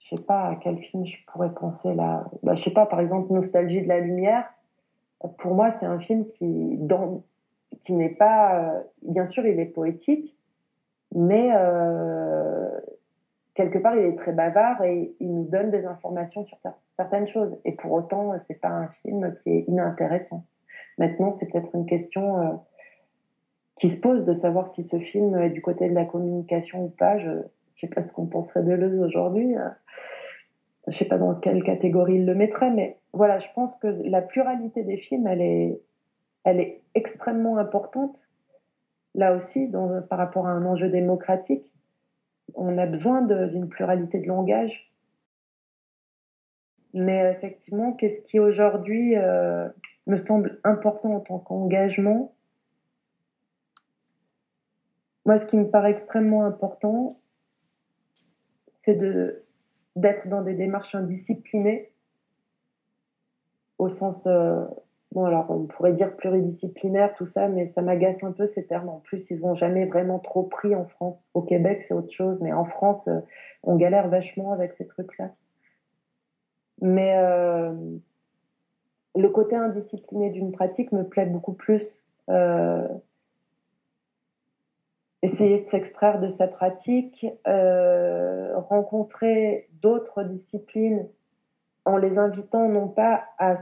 je 0.00 0.16
sais 0.16 0.22
pas 0.22 0.48
à 0.48 0.56
quel 0.56 0.78
film 0.78 1.06
je 1.06 1.16
pourrais 1.26 1.52
penser 1.52 1.94
là. 1.94 2.24
Bah, 2.42 2.54
je 2.56 2.64
sais 2.64 2.72
pas, 2.72 2.86
par 2.86 3.00
exemple, 3.00 3.32
Nostalgie 3.32 3.82
de 3.82 3.88
la 3.88 4.00
lumière. 4.00 4.52
Pour 5.38 5.54
moi, 5.54 5.74
c'est 5.78 5.86
un 5.86 6.00
film 6.00 6.26
qui, 6.38 6.78
n'est 7.88 8.08
pas. 8.08 8.82
bien 9.02 9.28
sûr, 9.28 9.46
il 9.46 9.58
est 9.60 9.66
poétique, 9.66 10.36
mais 11.14 11.50
quelque 13.56 13.78
part, 13.78 13.96
il 13.96 14.04
est 14.04 14.16
très 14.16 14.32
bavard 14.32 14.82
et 14.84 15.16
il 15.18 15.34
nous 15.34 15.48
donne 15.48 15.70
des 15.70 15.84
informations 15.86 16.44
sur 16.44 16.58
certaines 16.96 17.26
choses. 17.26 17.56
Et 17.64 17.72
pour 17.72 17.90
autant, 17.92 18.34
c'est 18.46 18.60
pas 18.60 18.68
un 18.68 18.88
film 18.88 19.34
qui 19.42 19.50
est 19.50 19.64
inintéressant. 19.66 20.44
Maintenant, 20.98 21.32
c'est 21.32 21.50
peut-être 21.50 21.74
une 21.74 21.86
question 21.86 22.40
euh, 22.40 22.52
qui 23.80 23.90
se 23.90 24.00
pose 24.00 24.24
de 24.24 24.34
savoir 24.34 24.68
si 24.68 24.84
ce 24.84 24.98
film 24.98 25.36
est 25.38 25.50
du 25.50 25.62
côté 25.62 25.88
de 25.88 25.94
la 25.94 26.04
communication 26.04 26.84
ou 26.84 26.88
pas. 26.90 27.18
Je 27.18 27.30
ne 27.30 27.42
sais 27.80 27.88
pas 27.88 28.02
ce 28.02 28.12
qu'on 28.12 28.26
penserait 28.26 28.62
de 28.62 28.70
Deleuze 28.70 29.00
aujourd'hui. 29.00 29.54
Je 30.86 30.92
ne 30.92 30.96
sais 30.96 31.04
pas 31.06 31.18
dans 31.18 31.34
quelle 31.34 31.64
catégorie 31.64 32.16
il 32.16 32.26
le 32.26 32.34
mettrait, 32.34 32.70
mais 32.70 32.98
voilà, 33.12 33.38
je 33.40 33.48
pense 33.54 33.74
que 33.76 33.88
la 34.04 34.22
pluralité 34.22 34.84
des 34.84 34.98
films, 34.98 35.26
elle 35.26 35.40
est, 35.40 35.80
elle 36.44 36.60
est 36.60 36.82
extrêmement 36.94 37.56
importante, 37.58 38.16
là 39.14 39.34
aussi, 39.34 39.70
par 40.08 40.18
rapport 40.18 40.46
à 40.46 40.50
un 40.50 40.64
enjeu 40.64 40.88
démocratique 40.88 41.72
on 42.56 42.78
a 42.78 42.86
besoin 42.86 43.22
d'une 43.22 43.68
pluralité 43.68 44.18
de 44.18 44.26
langage. 44.26 44.90
Mais 46.94 47.30
effectivement, 47.32 47.92
qu'est-ce 47.92 48.20
qui 48.22 48.38
aujourd'hui 48.40 49.16
euh, 49.16 49.68
me 50.06 50.24
semble 50.24 50.60
important 50.64 51.16
en 51.16 51.20
tant 51.20 51.38
qu'engagement, 51.38 52.34
moi, 55.26 55.38
ce 55.38 55.46
qui 55.46 55.56
me 55.56 55.68
paraît 55.68 55.90
extrêmement 55.90 56.44
important, 56.44 57.20
c'est 58.84 58.96
d'être 59.96 60.28
dans 60.28 60.42
des 60.42 60.54
démarches 60.54 60.94
indisciplinées, 60.94 61.90
au 63.78 63.88
sens, 63.88 64.24
euh, 64.26 64.64
bon, 65.16 65.24
alors 65.24 65.50
on 65.50 65.64
pourrait 65.64 65.94
dire 65.94 66.14
pluridisciplinaire, 66.14 67.14
tout 67.14 67.26
ça, 67.26 67.48
mais 67.48 67.72
ça 67.74 67.80
m'agace 67.80 68.22
un 68.22 68.32
peu 68.32 68.48
ces 68.54 68.66
termes. 68.66 68.90
En 68.90 68.98
plus, 68.98 69.30
ils 69.30 69.40
n'ont 69.40 69.54
jamais 69.54 69.86
vraiment 69.86 70.18
trop 70.18 70.42
pris 70.42 70.74
en 70.74 70.84
France. 70.84 71.16
Au 71.32 71.40
Québec, 71.40 71.84
c'est 71.88 71.94
autre 71.94 72.12
chose, 72.12 72.38
mais 72.42 72.52
en 72.52 72.66
France, 72.66 73.02
euh, 73.08 73.20
on 73.62 73.76
galère 73.76 74.08
vachement 74.08 74.52
avec 74.52 74.74
ces 74.74 74.86
trucs-là. 74.86 75.30
Mais 76.82 77.16
euh, 77.16 77.72
le 79.16 79.28
côté 79.30 79.56
indiscipliné 79.56 80.28
d'une 80.28 80.52
pratique 80.52 80.92
me 80.92 81.04
plaît 81.04 81.24
beaucoup 81.24 81.54
plus. 81.54 81.82
Euh, 82.28 82.86
essayer 85.22 85.64
de 85.64 85.70
s'extraire 85.70 86.20
de 86.20 86.30
sa 86.30 86.46
pratique, 86.46 87.26
rencontrer 88.68 89.66
d'autres 89.80 90.24
disciplines 90.24 91.08
en 91.86 91.96
les 91.96 92.18
invitant 92.18 92.68
non 92.68 92.88
pas 92.88 93.24
à 93.38 93.56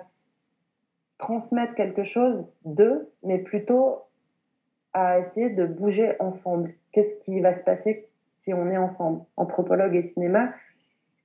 transmettre 1.19 1.75
quelque 1.75 2.05
chose 2.05 2.47
d'eux, 2.65 3.11
mais 3.23 3.39
plutôt 3.39 4.03
à 4.93 5.19
essayer 5.19 5.51
de 5.51 5.67
bouger 5.67 6.15
ensemble. 6.21 6.75
Qu'est-ce 6.93 7.25
qui 7.25 7.41
va 7.41 7.55
se 7.55 7.63
passer 7.65 8.09
si 8.39 8.53
on 8.53 8.71
est 8.71 8.77
ensemble, 8.77 9.23
anthropologue 9.37 9.95
et 9.95 10.03
cinéma 10.03 10.53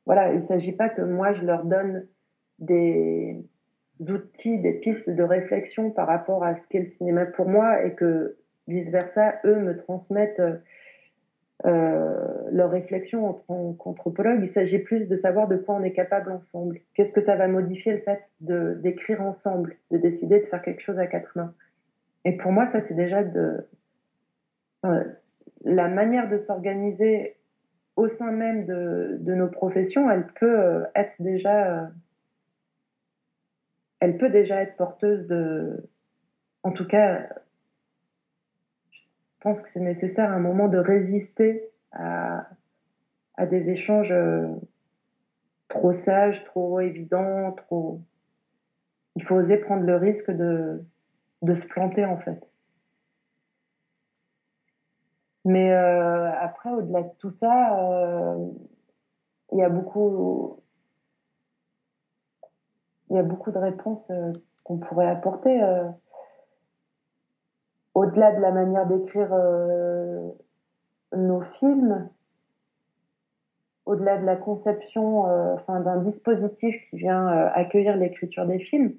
Voilà, 0.06 0.32
il 0.32 0.38
ne 0.38 0.41
s'agit 0.41 0.71
pas 0.71 0.89
que 0.89 1.02
moi 1.02 1.34
je 1.34 1.45
leur 1.45 1.65
donne 1.65 2.08
des 2.60 3.38
outils, 4.08 4.58
des 4.58 4.73
pistes 4.73 5.10
de 5.10 5.23
réflexion 5.23 5.91
par 5.91 6.08
rapport 6.08 6.43
à 6.43 6.56
ce 6.56 6.65
qu'est 6.67 6.80
le 6.80 6.88
cinéma 6.88 7.25
pour 7.25 7.47
moi 7.47 7.84
et 7.84 7.93
que 7.93 8.38
vice-versa, 8.67 9.36
eux 9.45 9.58
me 9.58 9.78
transmettent 9.78 10.41
euh, 11.65 12.50
leurs 12.52 12.72
réflexions 12.72 13.28
en 13.28 13.34
tant 13.34 13.74
qu'anthropologue. 13.74 14.39
Il 14.41 14.48
s'agit 14.48 14.80
plus 14.80 15.08
de 15.08 15.15
savoir 15.17 15.48
de 15.48 15.58
quoi 15.58 15.76
on 15.76 15.84
est 15.84 15.91
capable 15.91 16.32
ensemble. 16.32 16.80
Qu'est-ce 16.93 17.12
que 17.12 17.22
ça 17.22 17.36
va 17.36 17.48
modifier 17.48 17.91
le 17.93 18.00
fait 18.00 18.24
d'écrire 18.39 19.22
ensemble, 19.22 19.76
de 19.91 19.98
décider 19.98 20.39
de 20.39 20.45
faire 20.45 20.62
quelque 20.62 20.82
chose 20.82 20.98
à 21.00 21.08
quatre 21.08 21.36
mains? 21.36 21.54
Et 22.24 22.38
pour 22.38 22.52
moi, 22.52 22.67
ça, 22.72 22.80
c'est 22.88 22.93
déjà 22.93 23.24
de. 23.24 23.67
Euh, 24.86 25.04
la 25.65 25.89
manière 25.89 26.30
de 26.30 26.38
s'organiser 26.38 27.36
au 27.98 28.08
sein 28.08 28.32
même 28.32 28.65
de, 28.65 29.34
nos 29.34 29.50
professions, 29.50 30.10
elle 30.10 30.28
peut 30.39 30.60
euh, 30.60 30.84
être 30.95 31.13
déjà. 31.19 31.91
Elle 34.00 34.17
peut 34.17 34.30
déjà 34.30 34.62
être 34.62 34.78
porteuse 34.78 35.28
de. 35.28 35.89
En 36.63 36.72
tout 36.72 36.88
cas, 36.88 37.28
je 39.39 39.43
pense 39.43 39.62
que 39.62 39.69
c'est 39.71 39.80
nécessaire 39.80 40.30
à 40.30 40.34
un 40.34 40.39
moment 40.39 40.67
de 40.67 40.78
résister 40.78 41.69
à, 41.93 42.45
des 43.49 43.69
échanges 43.69 44.12
euh, 44.12 44.49
trop 45.69 45.93
sages, 45.93 46.43
trop 46.43 46.82
évidents, 46.82 47.54
trop. 47.54 48.02
Il 49.15 49.23
faut 49.23 49.36
oser 49.36 49.56
prendre 49.56 49.84
le 49.84 49.95
risque 49.95 50.30
de, 50.30 50.84
se 51.41 51.65
planter 51.67 52.04
en 52.04 52.17
fait. 52.17 52.45
Mais 55.45 55.71
euh, 55.71 56.30
après, 56.41 56.71
au-delà 56.71 57.04
de 57.04 57.12
tout 57.19 57.32
ça, 57.32 57.80
euh, 57.80 58.45
il 59.54 59.60
y 59.60 59.63
a 59.63 59.69
beaucoup, 59.69 60.62
il 63.10 63.15
y 63.15 63.19
a 63.19 63.23
beaucoup 63.23 63.52
de 63.52 63.58
réponses 63.58 64.06
qu'on 64.65 64.80
pourrait 64.80 65.08
apporter. 65.08 65.62
Au-delà 67.99 68.31
de 68.31 68.39
la 68.39 68.51
manière 68.51 68.85
d'écrire 68.85 69.27
euh, 69.33 70.29
nos 71.17 71.41
films, 71.59 72.09
au-delà 73.85 74.17
de 74.17 74.25
la 74.25 74.38
conception 74.38 75.27
euh, 75.27 75.55
d'un 75.67 75.97
dispositif 75.97 76.77
qui 76.89 76.95
vient 76.95 77.27
euh, 77.27 77.49
accueillir 77.53 77.97
l'écriture 77.97 78.45
des 78.45 78.59
films, 78.59 78.93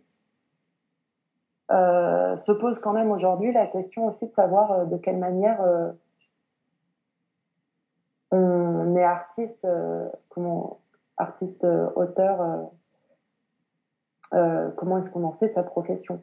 se 1.70 2.52
pose 2.52 2.78
quand 2.82 2.92
même 2.92 3.10
aujourd'hui 3.10 3.52
la 3.54 3.68
question 3.68 4.08
aussi 4.08 4.26
de 4.26 4.32
savoir 4.34 4.86
de 4.86 4.96
quelle 4.98 5.18
manière 5.18 5.64
on 8.32 8.96
est 8.96 9.04
artiste, 9.04 9.66
comment 10.28 10.80
artiste 11.16 11.64
auteur, 11.94 12.70
comment 14.30 14.98
est-ce 14.98 15.10
qu'on 15.10 15.24
en 15.24 15.32
fait 15.32 15.52
sa 15.52 15.62
profession? 15.62 16.20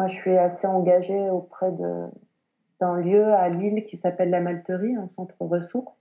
Moi, 0.00 0.08
je 0.08 0.16
suis 0.16 0.38
assez 0.38 0.66
engagée 0.66 1.28
auprès 1.28 1.70
d'un 2.80 2.96
lieu 2.96 3.34
à 3.34 3.50
Lille 3.50 3.84
qui 3.84 3.98
s'appelle 3.98 4.30
la 4.30 4.40
Malterie, 4.40 4.96
un 4.96 5.08
centre 5.08 5.34
ressources, 5.40 5.94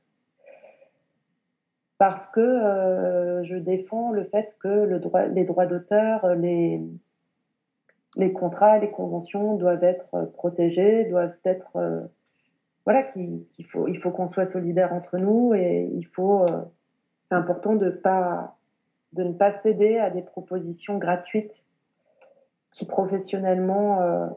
parce 1.97 2.25
que 2.27 2.39
euh, 2.39 3.43
je 3.43 3.57
défends 3.57 4.13
le 4.13 4.23
fait 4.23 4.55
que 4.61 5.01
les 5.33 5.43
droits 5.43 5.65
d'auteur, 5.65 6.33
les, 6.35 6.81
contrats, 8.31 8.77
les 8.77 8.89
conventions 8.89 9.55
doivent 9.55 9.83
être 9.83 10.31
protégés, 10.31 11.03
doivent 11.03 11.35
être 11.43 11.75
euh, 11.75 11.99
voilà 12.85 13.05
il 13.17 13.67
faut 13.67 14.11
qu'on 14.11 14.31
soit 14.31 14.45
solidaire 14.45 14.93
entre 14.93 15.17
nous 15.17 15.53
et 15.53 15.91
il 15.93 16.07
faut 16.07 16.43
euh, 16.43 16.61
c'est 17.27 17.35
important 17.35 17.75
de 17.75 17.87
ne 17.87 19.33
pas 19.33 19.59
céder 19.61 19.97
à 19.97 20.09
des 20.09 20.21
propositions 20.21 20.97
gratuites 20.97 21.51
qui 22.79 22.85
professionnellement 22.85 24.01
euh, 24.01 24.27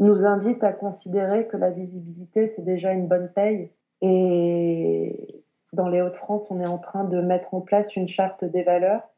nous 0.00 0.26
invite 0.26 0.62
à 0.64 0.72
considérer 0.72 1.46
que 1.46 1.56
la 1.56 1.70
visibilité, 1.70 2.48
c'est 2.48 2.64
déjà 2.64 2.92
une 2.92 3.06
bonne 3.06 3.28
paye. 3.28 3.70
Et 4.02 5.44
dans 5.72 5.88
les 5.88 6.02
Hauts-de-France, 6.02 6.48
on 6.50 6.60
est 6.60 6.68
en 6.68 6.78
train 6.78 7.04
de 7.04 7.20
mettre 7.20 7.54
en 7.54 7.60
place 7.60 7.94
une 7.94 8.08
charte 8.08 8.44
des 8.44 8.64
valeurs. 8.64 9.08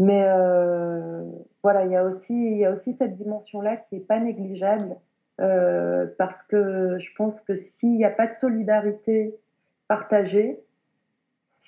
Mais 0.00 0.24
euh, 0.26 1.24
voilà, 1.62 1.84
il 1.84 1.92
y, 1.92 1.96
a 1.96 2.02
aussi, 2.02 2.34
il 2.34 2.58
y 2.58 2.64
a 2.64 2.72
aussi 2.72 2.94
cette 2.94 3.16
dimension-là 3.16 3.76
qui 3.76 3.94
n'est 3.94 4.00
pas 4.00 4.18
négligeable, 4.18 4.96
euh, 5.40 6.06
parce 6.18 6.42
que 6.42 6.98
je 6.98 7.10
pense 7.16 7.40
que 7.42 7.54
s'il 7.54 7.96
n'y 7.96 8.04
a 8.04 8.10
pas 8.10 8.26
de 8.26 8.34
solidarité 8.40 9.38
partagée, 9.86 10.58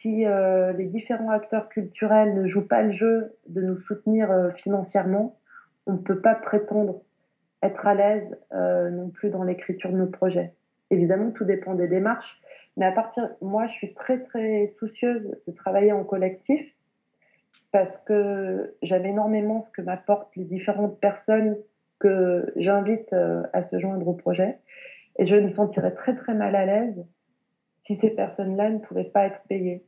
si 0.05 0.27
euh, 0.27 0.75
les 0.75 0.85
différents 0.85 1.31
acteurs 1.31 1.71
culturels 1.71 2.35
ne 2.35 2.47
jouent 2.47 2.69
pas 2.69 2.83
le 2.83 2.93
jeu 2.93 3.33
de 3.47 3.63
nous 3.63 3.79
soutenir 3.79 4.31
euh, 4.31 4.51
financièrement, 4.51 5.39
on 5.87 5.95
ne 5.95 5.99
peut 5.99 6.21
pas 6.21 6.35
prétendre 6.35 7.01
être 7.63 7.87
à 7.87 7.95
l'aise 7.95 8.37
euh, 8.53 8.91
non 8.91 9.09
plus 9.09 9.31
dans 9.31 9.43
l'écriture 9.45 9.91
de 9.91 9.97
nos 9.97 10.07
projets. 10.07 10.53
Évidemment, 10.91 11.31
tout 11.31 11.47
dépend 11.47 11.73
des 11.73 11.89
démarches, 11.89 12.39
mais 12.77 12.85
à 12.85 12.93
partir, 12.93 13.31
moi, 13.41 13.65
je 13.65 13.73
suis 13.73 13.95
très 13.95 14.19
très 14.19 14.67
soucieuse 14.79 15.39
de 15.49 15.53
travailler 15.53 15.93
en 15.93 16.05
collectif 16.05 16.71
parce 17.73 17.97
que 18.05 18.77
j'aime 18.83 19.07
énormément 19.07 19.63
ce 19.63 19.71
que 19.71 19.81
m'apportent 19.81 20.37
les 20.37 20.45
différentes 20.45 21.01
personnes 21.01 21.57
que 21.99 22.53
j'invite 22.57 23.11
à 23.15 23.63
se 23.63 23.79
joindre 23.79 24.07
au 24.07 24.13
projet, 24.13 24.59
et 25.19 25.25
je 25.25 25.37
me 25.37 25.49
sentirais 25.49 25.95
très 25.95 26.15
très 26.15 26.35
mal 26.35 26.55
à 26.55 26.67
l'aise 26.67 27.07
si 27.85 27.97
ces 27.97 28.11
personnes-là 28.11 28.69
ne 28.69 28.79
pouvaient 28.79 29.05
pas 29.05 29.25
être 29.25 29.41
payées. 29.49 29.83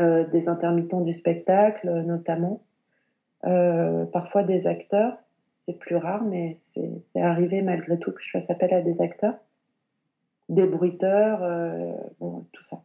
Euh, 0.00 0.24
des 0.28 0.48
intermittents 0.48 1.02
du 1.02 1.12
spectacle 1.12 1.86
notamment, 2.06 2.62
euh, 3.44 4.06
parfois 4.06 4.42
des 4.42 4.66
acteurs, 4.66 5.18
c'est 5.66 5.78
plus 5.78 5.96
rare, 5.96 6.24
mais 6.24 6.60
c'est 6.74 7.20
arrivé 7.20 7.60
malgré 7.60 7.98
tout 7.98 8.10
que 8.10 8.22
je 8.22 8.30
fasse 8.30 8.48
appel 8.48 8.72
à 8.72 8.80
des 8.80 9.02
acteurs, 9.02 9.34
des 10.48 10.64
bruiteurs, 10.64 11.42
euh, 11.42 11.92
bon, 12.20 12.46
tout 12.52 12.64
ça. 12.64 12.82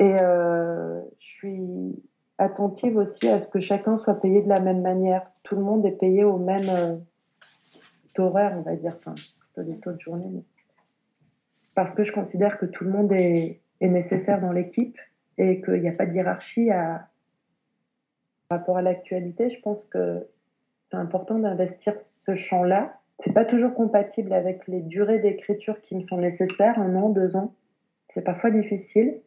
Et 0.00 0.12
je 0.12 1.04
suis 1.18 2.02
attentive 2.36 2.96
aussi 2.96 3.28
à 3.28 3.40
ce 3.40 3.46
que 3.46 3.60
chacun 3.60 3.98
soit 3.98 4.20
payé 4.20 4.42
de 4.42 4.48
la 4.48 4.60
même 4.60 4.82
manière. 4.82 5.30
Tout 5.44 5.54
le 5.54 5.62
monde 5.62 5.86
est 5.86 5.98
payé 5.98 6.24
au 6.24 6.36
même 6.36 7.00
taux 8.12 8.24
horaire, 8.24 8.56
on 8.58 8.62
va 8.62 8.74
dire, 8.74 8.92
enfin, 8.98 9.14
plutôt 9.14 9.70
des 9.70 9.78
taux 9.78 9.92
de 9.92 10.00
journée. 10.00 10.44
Parce 11.76 11.94
que 11.94 12.02
je 12.02 12.12
considère 12.12 12.58
que 12.58 12.66
tout 12.66 12.84
le 12.84 12.90
monde 12.90 13.12
est, 13.12 13.60
est 13.80 13.88
nécessaire 13.88 14.40
dans 14.40 14.52
l'équipe 14.52 14.98
et 15.38 15.60
qu'il 15.60 15.80
n'y 15.80 15.88
a 15.88 15.92
pas 15.92 16.06
de 16.06 16.14
hiérarchie 16.14 16.70
à, 16.70 17.08
par 18.48 18.58
rapport 18.58 18.76
à 18.78 18.82
l'actualité. 18.82 19.50
Je 19.50 19.60
pense 19.60 19.84
que 19.86 20.26
c'est 20.90 20.96
important 20.96 21.38
d'investir 21.38 21.98
ce 22.00 22.34
champ-là. 22.36 23.00
C'est 23.20 23.32
pas 23.32 23.44
toujours 23.44 23.74
compatible 23.74 24.32
avec 24.32 24.66
les 24.66 24.80
durées 24.80 25.18
d'écriture 25.18 25.80
qui 25.82 25.96
me 25.96 26.06
sont 26.06 26.18
nécessaires, 26.18 26.78
un 26.78 26.94
an, 26.96 27.08
deux 27.08 27.36
ans. 27.36 27.54
C'est 28.14 28.22
parfois 28.22 28.50
difficile. 28.50 29.20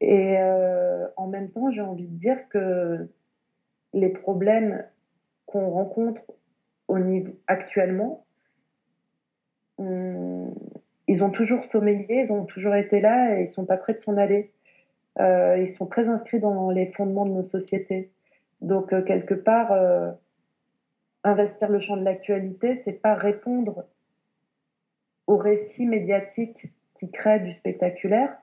Et 0.00 0.36
euh, 0.38 1.06
en 1.16 1.28
même 1.28 1.50
temps, 1.50 1.70
j'ai 1.70 1.80
envie 1.80 2.06
de 2.06 2.18
dire 2.18 2.48
que 2.50 3.08
les 3.94 4.10
problèmes 4.10 4.84
qu'on 5.46 5.70
rencontre 5.70 6.20
au 6.88 6.98
niveau 6.98 7.32
actuellement, 7.46 8.26
ils 11.08 11.22
ont 11.22 11.30
toujours 11.30 11.64
sommeillé, 11.70 12.22
ils 12.24 12.32
ont 12.32 12.44
toujours 12.44 12.74
été 12.74 13.00
là 13.00 13.38
et 13.38 13.44
ils 13.44 13.48
sont 13.48 13.64
pas 13.64 13.76
prêts 13.76 13.94
de 13.94 14.00
s'en 14.00 14.16
aller. 14.16 14.50
euh, 15.20 15.58
ils 15.58 15.70
sont 15.70 15.86
très 15.86 16.06
inscrits 16.08 16.40
dans 16.40 16.70
les 16.70 16.86
fondements 16.92 17.26
de 17.26 17.32
nos 17.32 17.48
sociétés. 17.48 18.10
Donc, 18.60 18.92
euh, 18.92 19.02
quelque 19.02 19.34
part, 19.34 19.72
euh, 19.72 20.10
investir 21.24 21.68
le 21.68 21.78
champ 21.78 21.96
de 21.96 22.04
l'actualité, 22.04 22.82
c'est 22.84 23.00
pas 23.00 23.14
répondre 23.14 23.84
au 25.26 25.36
récit 25.36 25.86
médiatique 25.86 26.68
qui 26.98 27.10
crée 27.10 27.40
du 27.40 27.52
spectaculaire, 27.54 28.36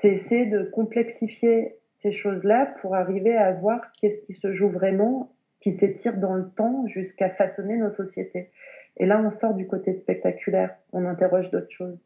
c'est 0.00 0.08
essayer 0.08 0.46
de 0.46 0.64
complexifier 0.64 1.76
ces 2.02 2.12
choses-là 2.12 2.74
pour 2.80 2.94
arriver 2.94 3.36
à 3.36 3.52
voir 3.52 3.92
qu'est-ce 4.00 4.20
qui 4.22 4.34
se 4.34 4.52
joue 4.52 4.68
vraiment, 4.68 5.32
qui 5.60 5.76
s'étire 5.76 6.16
dans 6.16 6.34
le 6.34 6.48
temps 6.50 6.86
jusqu'à 6.86 7.30
façonner 7.30 7.76
nos 7.76 7.92
sociétés. 7.92 8.50
Et 8.98 9.06
là, 9.06 9.20
on 9.20 9.38
sort 9.38 9.54
du 9.54 9.66
côté 9.66 9.94
spectaculaire, 9.94 10.76
on 10.92 11.04
interroge 11.06 11.50
d'autres 11.50 11.70
choses. 11.70 11.98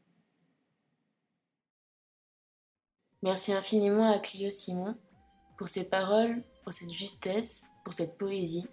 Merci 3.22 3.52
infiniment 3.52 4.10
à 4.10 4.18
Clio 4.18 4.50
Simon 4.50 4.96
pour 5.56 5.68
ses 5.68 5.88
paroles, 5.88 6.42
pour 6.64 6.72
cette 6.72 6.90
justesse, 6.92 7.66
pour 7.84 7.94
cette 7.94 8.18
poésie. 8.18 8.66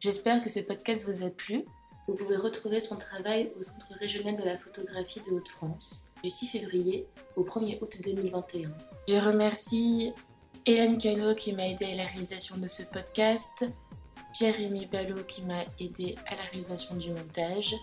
J'espère 0.00 0.42
que 0.42 0.50
ce 0.50 0.60
podcast 0.60 1.06
vous 1.06 1.24
a 1.24 1.30
plu. 1.30 1.64
Vous 2.08 2.14
pouvez 2.14 2.36
retrouver 2.36 2.80
son 2.80 2.96
travail 2.96 3.52
au 3.58 3.62
Centre 3.62 3.92
régional 3.98 4.36
de 4.36 4.44
la 4.44 4.56
photographie 4.56 5.20
de 5.20 5.34
Haute-France 5.34 6.14
du 6.22 6.30
6 6.30 6.48
février 6.48 7.06
au 7.36 7.44
1er 7.44 7.78
août 7.82 7.96
2021. 8.02 8.70
Je 9.08 9.14
remercie 9.14 10.12
Hélène 10.64 10.98
Cano 10.98 11.34
qui 11.34 11.52
m'a 11.52 11.68
aidé 11.68 11.84
à 11.84 11.96
la 11.96 12.04
réalisation 12.06 12.56
de 12.56 12.68
ce 12.68 12.82
podcast, 12.84 13.66
Pierre-Rémy 14.36 14.84
Ballot 14.84 15.24
qui 15.26 15.40
m'a 15.40 15.62
aidé 15.80 16.14
à 16.26 16.36
la 16.36 16.42
réalisation 16.42 16.94
du 16.96 17.10
montage, 17.10 17.74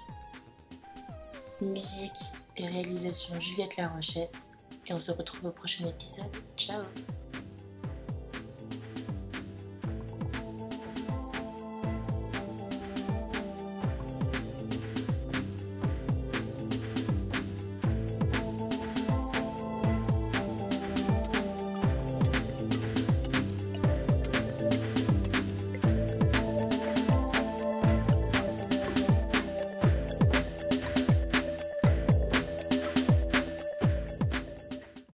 musique 1.62 2.12
et 2.58 2.68
réalisation 2.68 3.42
Juliette 3.42 3.76
Larochette. 3.76 4.52
Et 4.86 4.94
on 4.94 5.00
se 5.00 5.12
retrouve 5.12 5.46
au 5.46 5.52
prochain 5.52 5.88
épisode. 5.88 6.30
Ciao 6.56 6.84